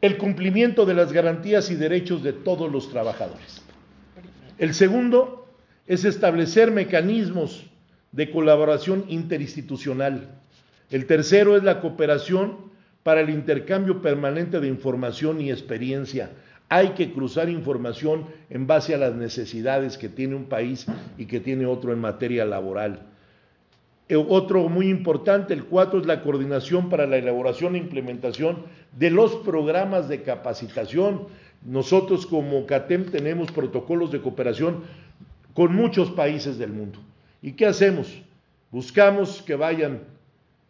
[0.00, 3.60] el cumplimiento de las garantías y derechos de todos los trabajadores.
[4.56, 5.50] El segundo
[5.86, 7.66] es establecer mecanismos
[8.10, 10.30] de colaboración interinstitucional.
[10.88, 12.71] El tercero es la cooperación
[13.02, 16.30] para el intercambio permanente de información y experiencia.
[16.68, 20.86] Hay que cruzar información en base a las necesidades que tiene un país
[21.18, 23.00] y que tiene otro en materia laboral.
[24.08, 28.64] Eh, otro muy importante, el cuatro, es la coordinación para la elaboración e implementación
[28.98, 31.26] de los programas de capacitación.
[31.64, 34.82] Nosotros como CATEM tenemos protocolos de cooperación
[35.54, 36.98] con muchos países del mundo.
[37.42, 38.22] ¿Y qué hacemos?
[38.70, 40.00] Buscamos que vayan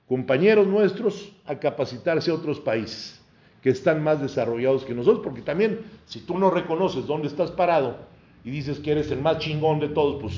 [0.07, 3.21] compañeros nuestros a capacitarse a otros países
[3.63, 7.97] que están más desarrollados que nosotros, porque también si tú no reconoces dónde estás parado
[8.45, 10.35] y dices que eres el más chingón de todos, pues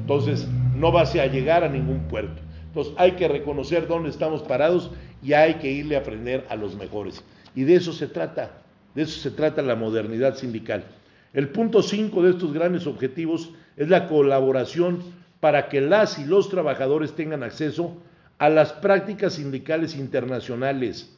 [0.00, 2.42] entonces no vas a llegar a ningún puerto.
[2.66, 4.90] Entonces hay que reconocer dónde estamos parados
[5.22, 7.24] y hay que irle a aprender a los mejores.
[7.54, 8.62] Y de eso se trata,
[8.94, 10.84] de eso se trata la modernidad sindical.
[11.32, 15.02] El punto 5 de estos grandes objetivos es la colaboración
[15.40, 17.96] para que las y los trabajadores tengan acceso
[18.38, 21.16] a las prácticas sindicales internacionales.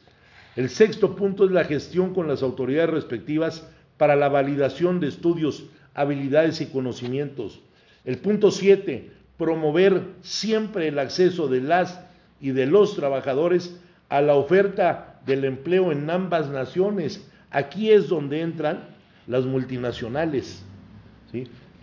[0.55, 3.67] El sexto punto es la gestión con las autoridades respectivas
[3.97, 7.61] para la validación de estudios, habilidades y conocimientos.
[8.05, 11.99] El punto 7, promover siempre el acceso de las
[12.41, 17.27] y de los trabajadores a la oferta del empleo en ambas naciones.
[17.51, 18.87] Aquí es donde entran
[19.27, 20.63] las multinacionales.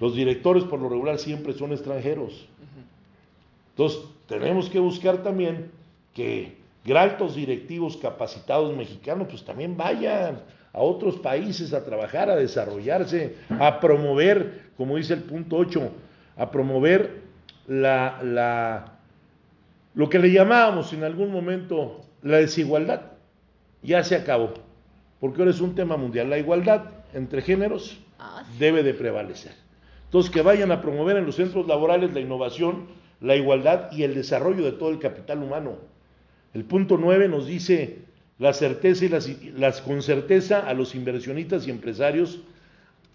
[0.00, 2.48] Los directores por lo regular siempre son extranjeros.
[3.76, 5.70] Entonces, tenemos que buscar también
[6.14, 6.56] que
[6.94, 10.38] altos directivos capacitados mexicanos pues también vayan
[10.72, 15.90] a otros países a trabajar, a desarrollarse, a promover, como dice el punto 8,
[16.38, 17.22] a promover
[17.66, 18.92] la, la,
[19.94, 23.02] lo que le llamábamos en algún momento la desigualdad.
[23.82, 24.54] Ya se acabó,
[25.20, 26.30] porque ahora es un tema mundial.
[26.30, 29.52] La igualdad entre géneros ah, debe de prevalecer.
[30.04, 32.86] Entonces, que vayan a promover en los centros laborales la innovación,
[33.20, 35.78] la igualdad y el desarrollo de todo el capital humano.
[36.54, 37.98] El punto 9 nos dice
[38.38, 42.40] la certeza y las, las, con certeza a los inversionistas y empresarios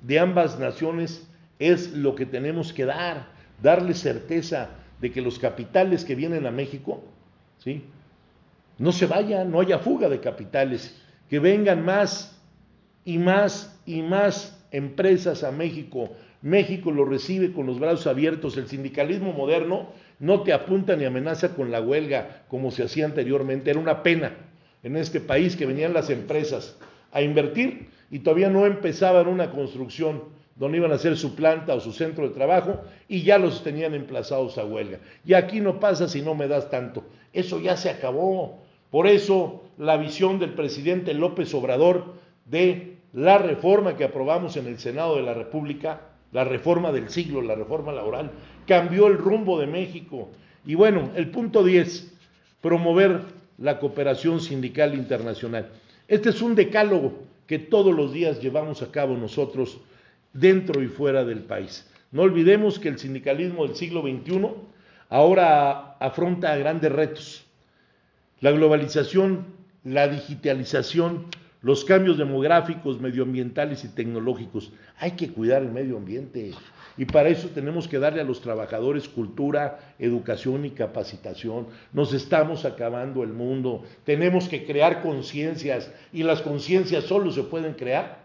[0.02, 1.28] de ambas naciones
[1.60, 6.52] es lo que tenemos que dar darle certeza de que los capitales que vienen a
[6.52, 7.04] México,
[7.60, 7.84] ¿sí?
[8.78, 11.00] No se vayan, no haya fuga de capitales,
[11.30, 12.40] que vengan más
[13.06, 16.12] y más y más empresas a México.
[16.42, 18.58] México lo recibe con los brazos abiertos.
[18.58, 19.90] El sindicalismo moderno
[20.20, 23.70] no te apunta ni amenaza con la huelga como se hacía anteriormente.
[23.70, 24.34] Era una pena
[24.84, 26.78] en este país que venían las empresas
[27.12, 30.24] a invertir y todavía no empezaban una construcción
[30.56, 33.94] donde iban a hacer su planta o su centro de trabajo y ya los tenían
[33.94, 35.00] emplazados a huelga.
[35.26, 37.04] Y aquí no pasa si no me das tanto.
[37.34, 38.60] Eso ya se acabó.
[38.90, 42.14] Por eso la visión del presidente López Obrador
[42.46, 46.02] de la reforma que aprobamos en el Senado de la República,
[46.32, 48.32] la reforma del siglo, la reforma laboral,
[48.68, 50.30] cambió el rumbo de México.
[50.66, 52.14] Y bueno, el punto 10,
[52.62, 53.22] promover
[53.58, 55.70] la cooperación sindical internacional.
[56.08, 59.80] Este es un decálogo que todos los días llevamos a cabo nosotros
[60.34, 61.90] dentro y fuera del país.
[62.12, 64.48] No olvidemos que el sindicalismo del siglo XXI
[65.10, 67.46] ahora afronta grandes retos.
[68.40, 69.46] La globalización,
[69.84, 71.28] la digitalización,
[71.62, 74.72] los cambios demográficos, medioambientales y tecnológicos.
[74.98, 76.52] Hay que cuidar el medio ambiente.
[76.98, 81.68] Y para eso tenemos que darle a los trabajadores cultura, educación y capacitación.
[81.94, 83.84] Nos estamos acabando el mundo.
[84.04, 88.21] Tenemos que crear conciencias y las conciencias solo se pueden crear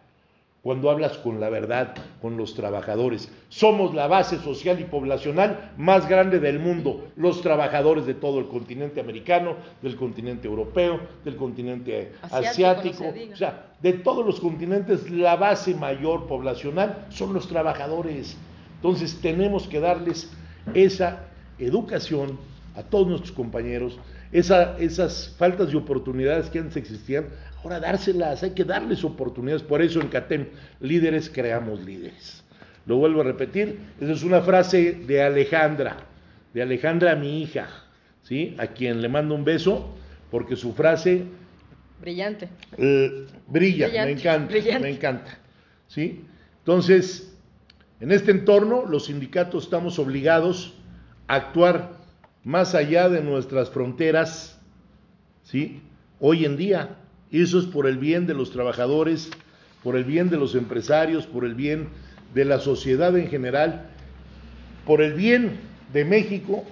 [0.67, 3.31] cuando hablas con la verdad, con los trabajadores.
[3.49, 8.49] Somos la base social y poblacional más grande del mundo, los trabajadores de todo el
[8.49, 15.37] continente americano, del continente europeo, del continente asiático, o sea, de todos los continentes, la
[15.37, 18.37] base mayor poblacional son los trabajadores.
[18.75, 20.33] Entonces tenemos que darles
[20.75, 21.27] esa
[21.61, 22.41] educación
[22.77, 23.99] a todos nuestros compañeros,
[24.31, 27.27] esas faltas de oportunidades que antes existían,
[27.62, 29.62] ahora dárselas, hay que darles oportunidades.
[29.62, 30.49] Por eso en CATEM,
[30.81, 32.45] líderes creamos líderes.
[32.85, 35.97] Lo vuelvo a repetir, esa es una frase de Alejandra,
[36.53, 37.66] de Alejandra mi hija,
[38.22, 38.55] ¿sí?
[38.59, 39.95] A quien le mando un beso,
[40.31, 41.24] porque su frase...
[42.01, 42.49] Brillante.
[42.77, 45.39] Eh, brilla, me encanta, me encanta,
[45.89, 46.24] ¿sí?
[46.59, 47.35] Entonces,
[48.01, 50.74] en este entorno, los sindicatos estamos obligados
[51.27, 51.95] a actuar
[52.47, 54.57] más allá de nuestras fronteras,
[55.42, 55.82] ¿sí?
[56.20, 56.99] Hoy en día,
[57.32, 59.30] eso es por el bien de los trabajadores,
[59.82, 61.88] por el bien de los empresarios, por el bien
[62.34, 63.90] de la sociedad en general,
[64.86, 65.59] por el bien
[65.92, 66.62] de México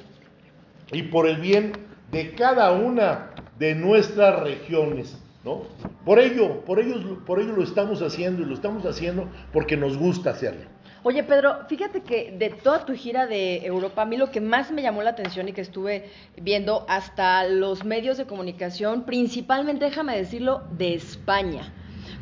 [0.92, 1.72] y por el bien
[2.12, 5.62] de cada una de nuestras regiones, ¿no?
[6.04, 9.98] Por ello, por ello, por ello lo estamos haciendo y lo estamos haciendo porque nos
[9.98, 10.73] gusta hacerlo.
[11.07, 14.70] Oye, Pedro, fíjate que de toda tu gira de Europa, a mí lo que más
[14.70, 20.16] me llamó la atención y que estuve viendo hasta los medios de comunicación, principalmente, déjame
[20.16, 21.70] decirlo, de España.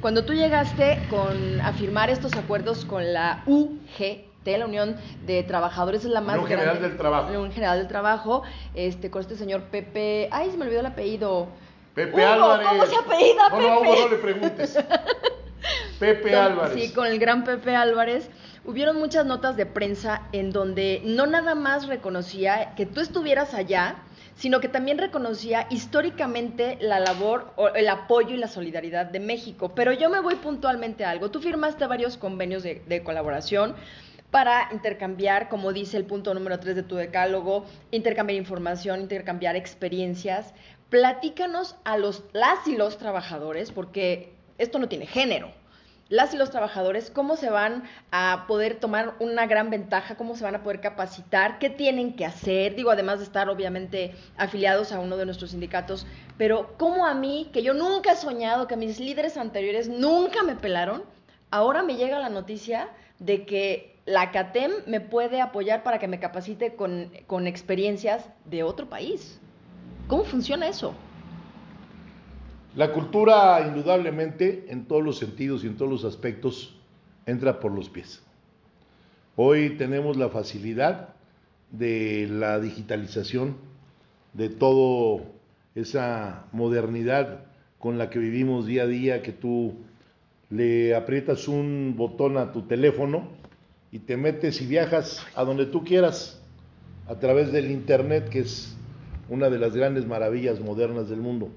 [0.00, 6.04] Cuando tú llegaste con, a firmar estos acuerdos con la UGT, la Unión de Trabajadores
[6.04, 7.28] es la más Unión General del Trabajo.
[7.28, 8.42] Unión General del Trabajo,
[8.74, 11.46] este, con este señor Pepe, ay, se me olvidó el apellido.
[11.94, 12.66] Pepe Álvarez.
[12.66, 13.62] ¿Cómo se apellida Pepe?
[13.62, 14.76] No, no, no le preguntes.
[15.98, 16.74] Pepe Álvarez.
[16.74, 18.28] Sí, con el gran Pepe Álvarez
[18.64, 23.96] hubieron muchas notas de prensa en donde no nada más reconocía que tú estuvieras allá,
[24.34, 29.72] sino que también reconocía históricamente la labor, el apoyo y la solidaridad de México.
[29.74, 31.30] Pero yo me voy puntualmente a algo.
[31.30, 33.74] Tú firmaste varios convenios de, de colaboración
[34.30, 40.54] para intercambiar, como dice el punto número 3 de tu decálogo, intercambiar información, intercambiar experiencias.
[40.88, 44.32] Platícanos a los, las y los trabajadores, porque
[44.62, 45.52] esto no tiene género
[46.12, 50.44] las y los trabajadores, cómo se van a poder tomar una gran ventaja, cómo se
[50.44, 55.00] van a poder capacitar, qué tienen que hacer, digo, además de estar obviamente afiliados a
[55.00, 56.06] uno de nuestros sindicatos,
[56.36, 60.54] pero cómo a mí, que yo nunca he soñado, que mis líderes anteriores nunca me
[60.54, 61.02] pelaron,
[61.50, 66.20] ahora me llega la noticia de que la CATEM me puede apoyar para que me
[66.20, 69.40] capacite con, con experiencias de otro país.
[70.08, 70.94] ¿Cómo funciona eso?
[72.74, 76.74] La cultura, indudablemente, en todos los sentidos y en todos los aspectos,
[77.26, 78.22] entra por los pies.
[79.36, 81.10] Hoy tenemos la facilidad
[81.70, 83.56] de la digitalización,
[84.32, 85.22] de toda
[85.74, 87.44] esa modernidad
[87.78, 89.74] con la que vivimos día a día, que tú
[90.48, 93.28] le aprietas un botón a tu teléfono
[93.90, 96.40] y te metes y viajas a donde tú quieras
[97.06, 98.74] a través del Internet, que es
[99.28, 101.50] una de las grandes maravillas modernas del mundo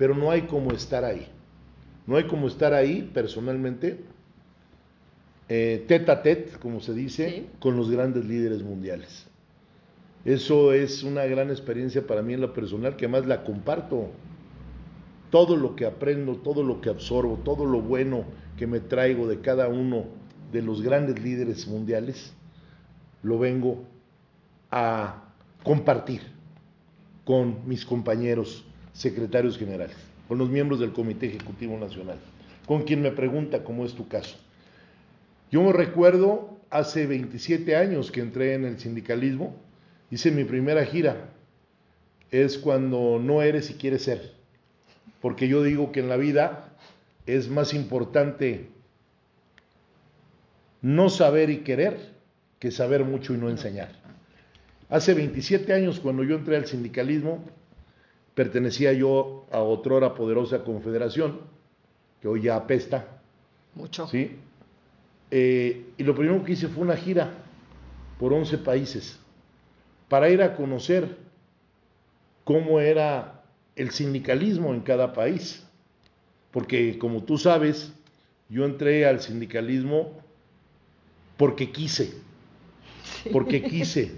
[0.00, 1.26] pero no hay como estar ahí.
[2.06, 4.00] No hay como estar ahí personalmente,
[5.46, 9.26] eh, tete a tete, como se dice, con los grandes líderes mundiales.
[10.24, 14.08] Eso es una gran experiencia para mí en lo personal, que más la comparto.
[15.28, 18.24] Todo lo que aprendo, todo lo que absorbo, todo lo bueno
[18.56, 20.06] que me traigo de cada uno
[20.50, 22.32] de los grandes líderes mundiales,
[23.22, 23.84] lo vengo
[24.70, 25.24] a
[25.62, 26.22] compartir
[27.26, 29.96] con mis compañeros secretarios generales,
[30.28, 32.18] con los miembros del Comité Ejecutivo Nacional,
[32.66, 34.36] con quien me pregunta cómo es tu caso.
[35.50, 39.56] Yo me recuerdo hace 27 años que entré en el sindicalismo,
[40.10, 41.30] hice mi primera gira,
[42.30, 44.32] es cuando no eres y quieres ser,
[45.20, 46.68] porque yo digo que en la vida
[47.26, 48.68] es más importante
[50.82, 51.98] no saber y querer
[52.58, 53.90] que saber mucho y no enseñar.
[54.88, 57.44] Hace 27 años cuando yo entré al sindicalismo,
[58.34, 61.40] pertenecía yo a otrora poderosa confederación,
[62.20, 63.20] que hoy ya apesta.
[63.74, 64.06] Mucho.
[64.06, 64.36] ¿sí?
[65.30, 67.30] Eh, y lo primero que hice fue una gira
[68.18, 69.18] por 11 países
[70.08, 71.16] para ir a conocer
[72.44, 73.42] cómo era
[73.76, 75.64] el sindicalismo en cada país.
[76.50, 77.92] Porque como tú sabes,
[78.48, 80.20] yo entré al sindicalismo
[81.36, 82.12] porque quise,
[83.32, 84.12] porque quise,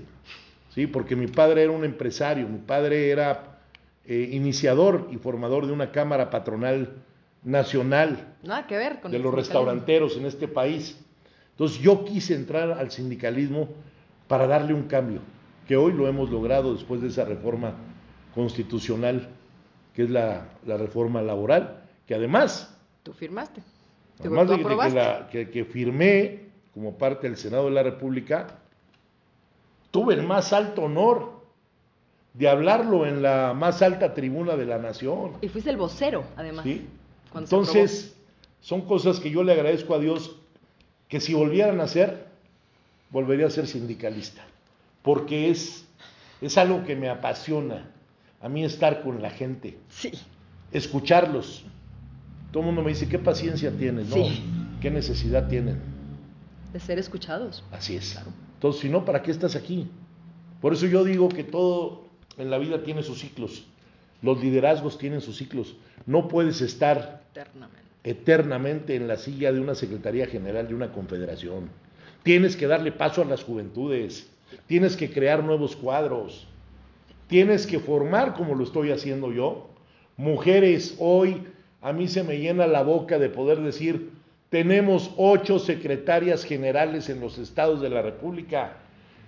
[0.75, 0.87] ¿sí?
[0.87, 3.52] porque mi padre era un empresario, mi padre era
[4.07, 6.95] eh, iniciador y formador de una cámara patronal
[7.45, 10.99] nacional Nada que ver con de los restauranteros en este país.
[11.51, 13.69] Entonces yo quise entrar al sindicalismo
[14.29, 15.21] para darle un cambio,
[15.69, 17.75] que hoy lo hemos logrado después de esa reforma
[18.35, 19.29] constitucional,
[19.95, 23.61] que es la, la reforma laboral, que además, Tú firmaste.
[24.21, 24.95] Además tú de que- de que, aprobaste.
[24.99, 26.41] la- que- que firmé
[26.73, 28.47] como parte del Senado de la República,
[29.91, 31.32] tuve el más alto honor
[32.35, 35.33] de hablarlo en la más alta tribuna de la nación.
[35.43, 36.65] Y fuiste el vocero, además.
[36.65, 36.87] ¿sí?
[37.35, 38.15] Entonces,
[38.61, 40.37] son cosas que yo le agradezco a Dios
[41.09, 42.27] que si volvieran a hacer,
[43.11, 44.43] volvería a ser sindicalista,
[45.03, 45.87] porque es,
[46.41, 47.91] es algo que me apasiona,
[48.41, 50.13] a mí estar con la gente, Sí.
[50.73, 51.65] escucharlos.
[52.51, 54.09] Todo el mundo me dice, ¿qué paciencia tienes?
[54.09, 54.43] No, Sí.
[54.81, 55.81] ¿qué necesidad tienen?
[56.73, 57.63] De ser escuchados.
[57.71, 58.19] Así es.
[58.55, 59.89] Entonces, si no, ¿para qué estás aquí?
[60.61, 62.02] Por eso yo digo que todo
[62.39, 63.65] en la vida tiene sus ciclos.
[64.23, 65.75] Los liderazgos tienen sus ciclos.
[66.07, 67.79] No puedes estar Eternamente.
[68.05, 71.69] eternamente en la silla de una Secretaría General de una confederación.
[72.23, 74.31] Tienes que darle paso a las juventudes,
[74.67, 76.47] tienes que crear nuevos cuadros,
[77.27, 79.69] tienes que formar como lo estoy haciendo yo.
[80.17, 81.43] Mujeres, hoy
[81.81, 84.11] a mí se me llena la boca de poder decir,
[84.51, 88.77] tenemos ocho secretarias generales en los estados de la República.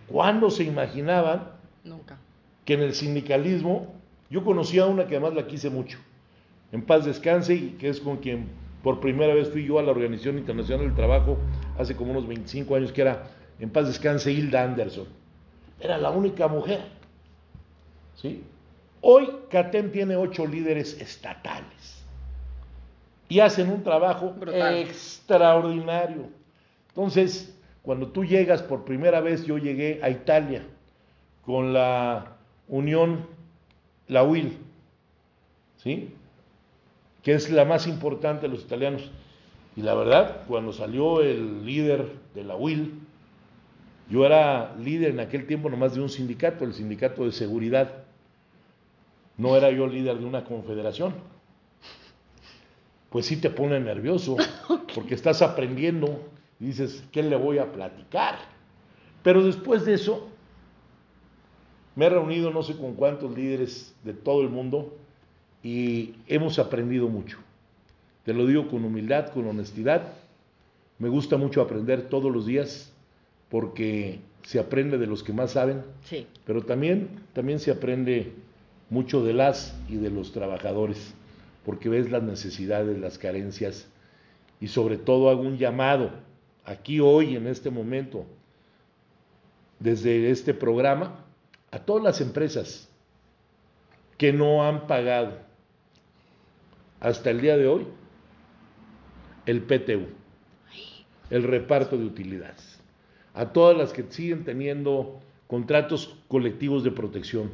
[0.06, 1.48] ¿Cuándo se imaginaban
[1.82, 2.16] Nunca.
[2.64, 3.94] Que en el sindicalismo,
[4.30, 5.98] yo conocí a una que además la quise mucho,
[6.72, 8.48] en paz descanse, y que es con quien
[8.82, 11.38] por primera vez fui yo a la Organización Internacional del Trabajo
[11.78, 15.06] hace como unos 25 años, que era en paz descanse Hilda Anderson.
[15.80, 16.82] Era la única mujer.
[18.16, 18.42] ¿sí?
[19.00, 22.04] Hoy CATEM tiene ocho líderes estatales
[23.28, 24.76] y hacen un trabajo Brutal.
[24.76, 26.28] extraordinario.
[26.88, 30.62] Entonces, cuando tú llegas por primera vez, yo llegué a Italia
[31.44, 32.33] con la
[32.68, 33.26] Unión,
[34.08, 34.58] la UIL,
[35.76, 36.14] ¿sí?
[37.24, 39.10] que es la más importante de los italianos.
[39.76, 43.00] Y la verdad, cuando salió el líder de la UIL,
[44.10, 48.04] yo era líder en aquel tiempo nomás de un sindicato, el sindicato de seguridad.
[49.38, 51.14] No era yo líder de una confederación.
[53.08, 54.36] Pues sí te pone nervioso,
[54.94, 56.28] porque estás aprendiendo
[56.60, 58.36] y dices, ¿qué le voy a platicar?
[59.22, 60.28] Pero después de eso,
[61.96, 64.96] me he reunido no sé con cuántos líderes de todo el mundo
[65.62, 67.38] y hemos aprendido mucho.
[68.24, 70.12] Te lo digo con humildad, con honestidad.
[70.98, 72.92] Me gusta mucho aprender todos los días
[73.50, 76.26] porque se aprende de los que más saben, Sí.
[76.44, 78.32] pero también, también se aprende
[78.90, 81.14] mucho de las y de los trabajadores,
[81.64, 83.86] porque ves las necesidades, las carencias
[84.60, 86.10] y sobre todo hago un llamado
[86.64, 88.26] aquí hoy, en este momento,
[89.80, 91.23] desde este programa,
[91.74, 92.88] a todas las empresas
[94.16, 95.32] que no han pagado
[97.00, 97.84] hasta el día de hoy
[99.44, 100.06] el PTU,
[101.30, 102.80] el reparto de utilidades,
[103.34, 105.18] a todas las que siguen teniendo
[105.48, 107.50] contratos colectivos de protección.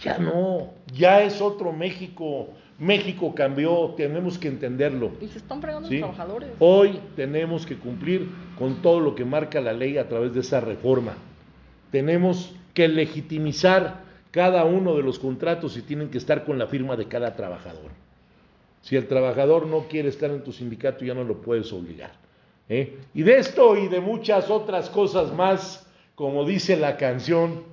[0.00, 2.48] Ya no, ya es otro México.
[2.78, 5.12] México cambió, tenemos que entenderlo.
[5.20, 5.98] Y se están fregando ¿sí?
[5.98, 6.50] los trabajadores.
[6.58, 10.60] Hoy tenemos que cumplir con todo lo que marca la ley a través de esa
[10.60, 11.16] reforma.
[11.90, 16.94] Tenemos que legitimizar cada uno de los contratos y tienen que estar con la firma
[16.94, 17.90] de cada trabajador.
[18.82, 22.12] Si el trabajador no quiere estar en tu sindicato, ya no lo puedes obligar.
[22.68, 22.98] ¿eh?
[23.14, 27.64] Y de esto y de muchas otras cosas más, como dice la canción,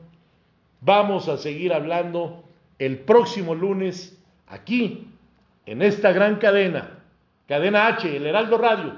[0.79, 2.41] vamos a seguir hablando
[2.79, 5.09] el próximo lunes aquí,
[5.65, 7.03] en esta gran cadena,
[7.45, 8.93] cadena H, el Heraldo Radio.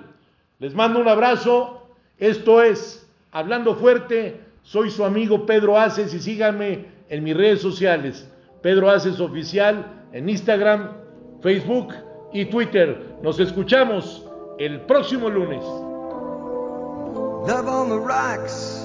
[0.59, 1.87] Les mando un abrazo.
[2.19, 4.44] Esto es Hablando Fuerte.
[4.65, 8.27] Soy su amigo Pedro Aces y síganme en mis redes sociales.
[8.63, 10.89] Pedro Aces Oficial en Instagram,
[11.41, 11.93] Facebook
[12.33, 13.15] y Twitter.
[13.21, 14.25] Nos escuchamos
[14.57, 15.63] el próximo lunes.
[17.47, 18.81] Love on the rocks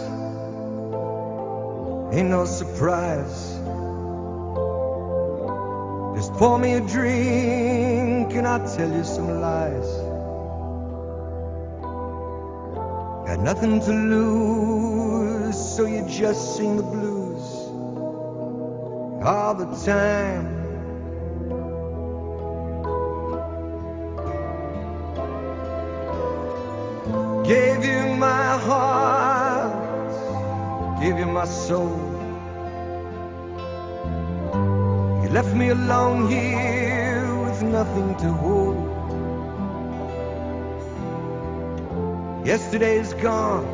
[2.13, 3.59] no surprise.
[6.13, 6.21] Me
[8.45, 10.10] a tell you some lies.
[13.31, 17.45] Got nothing to lose, so you just sing the blues
[19.25, 20.47] all the time.
[27.45, 29.71] Gave you my heart,
[31.01, 32.01] gave you my soul.
[35.23, 38.70] You left me alone here with nothing to hold.
[42.45, 43.67] Yesterday's gone.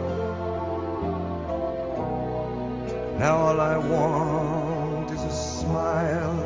[3.18, 6.45] Now all I want is a smile.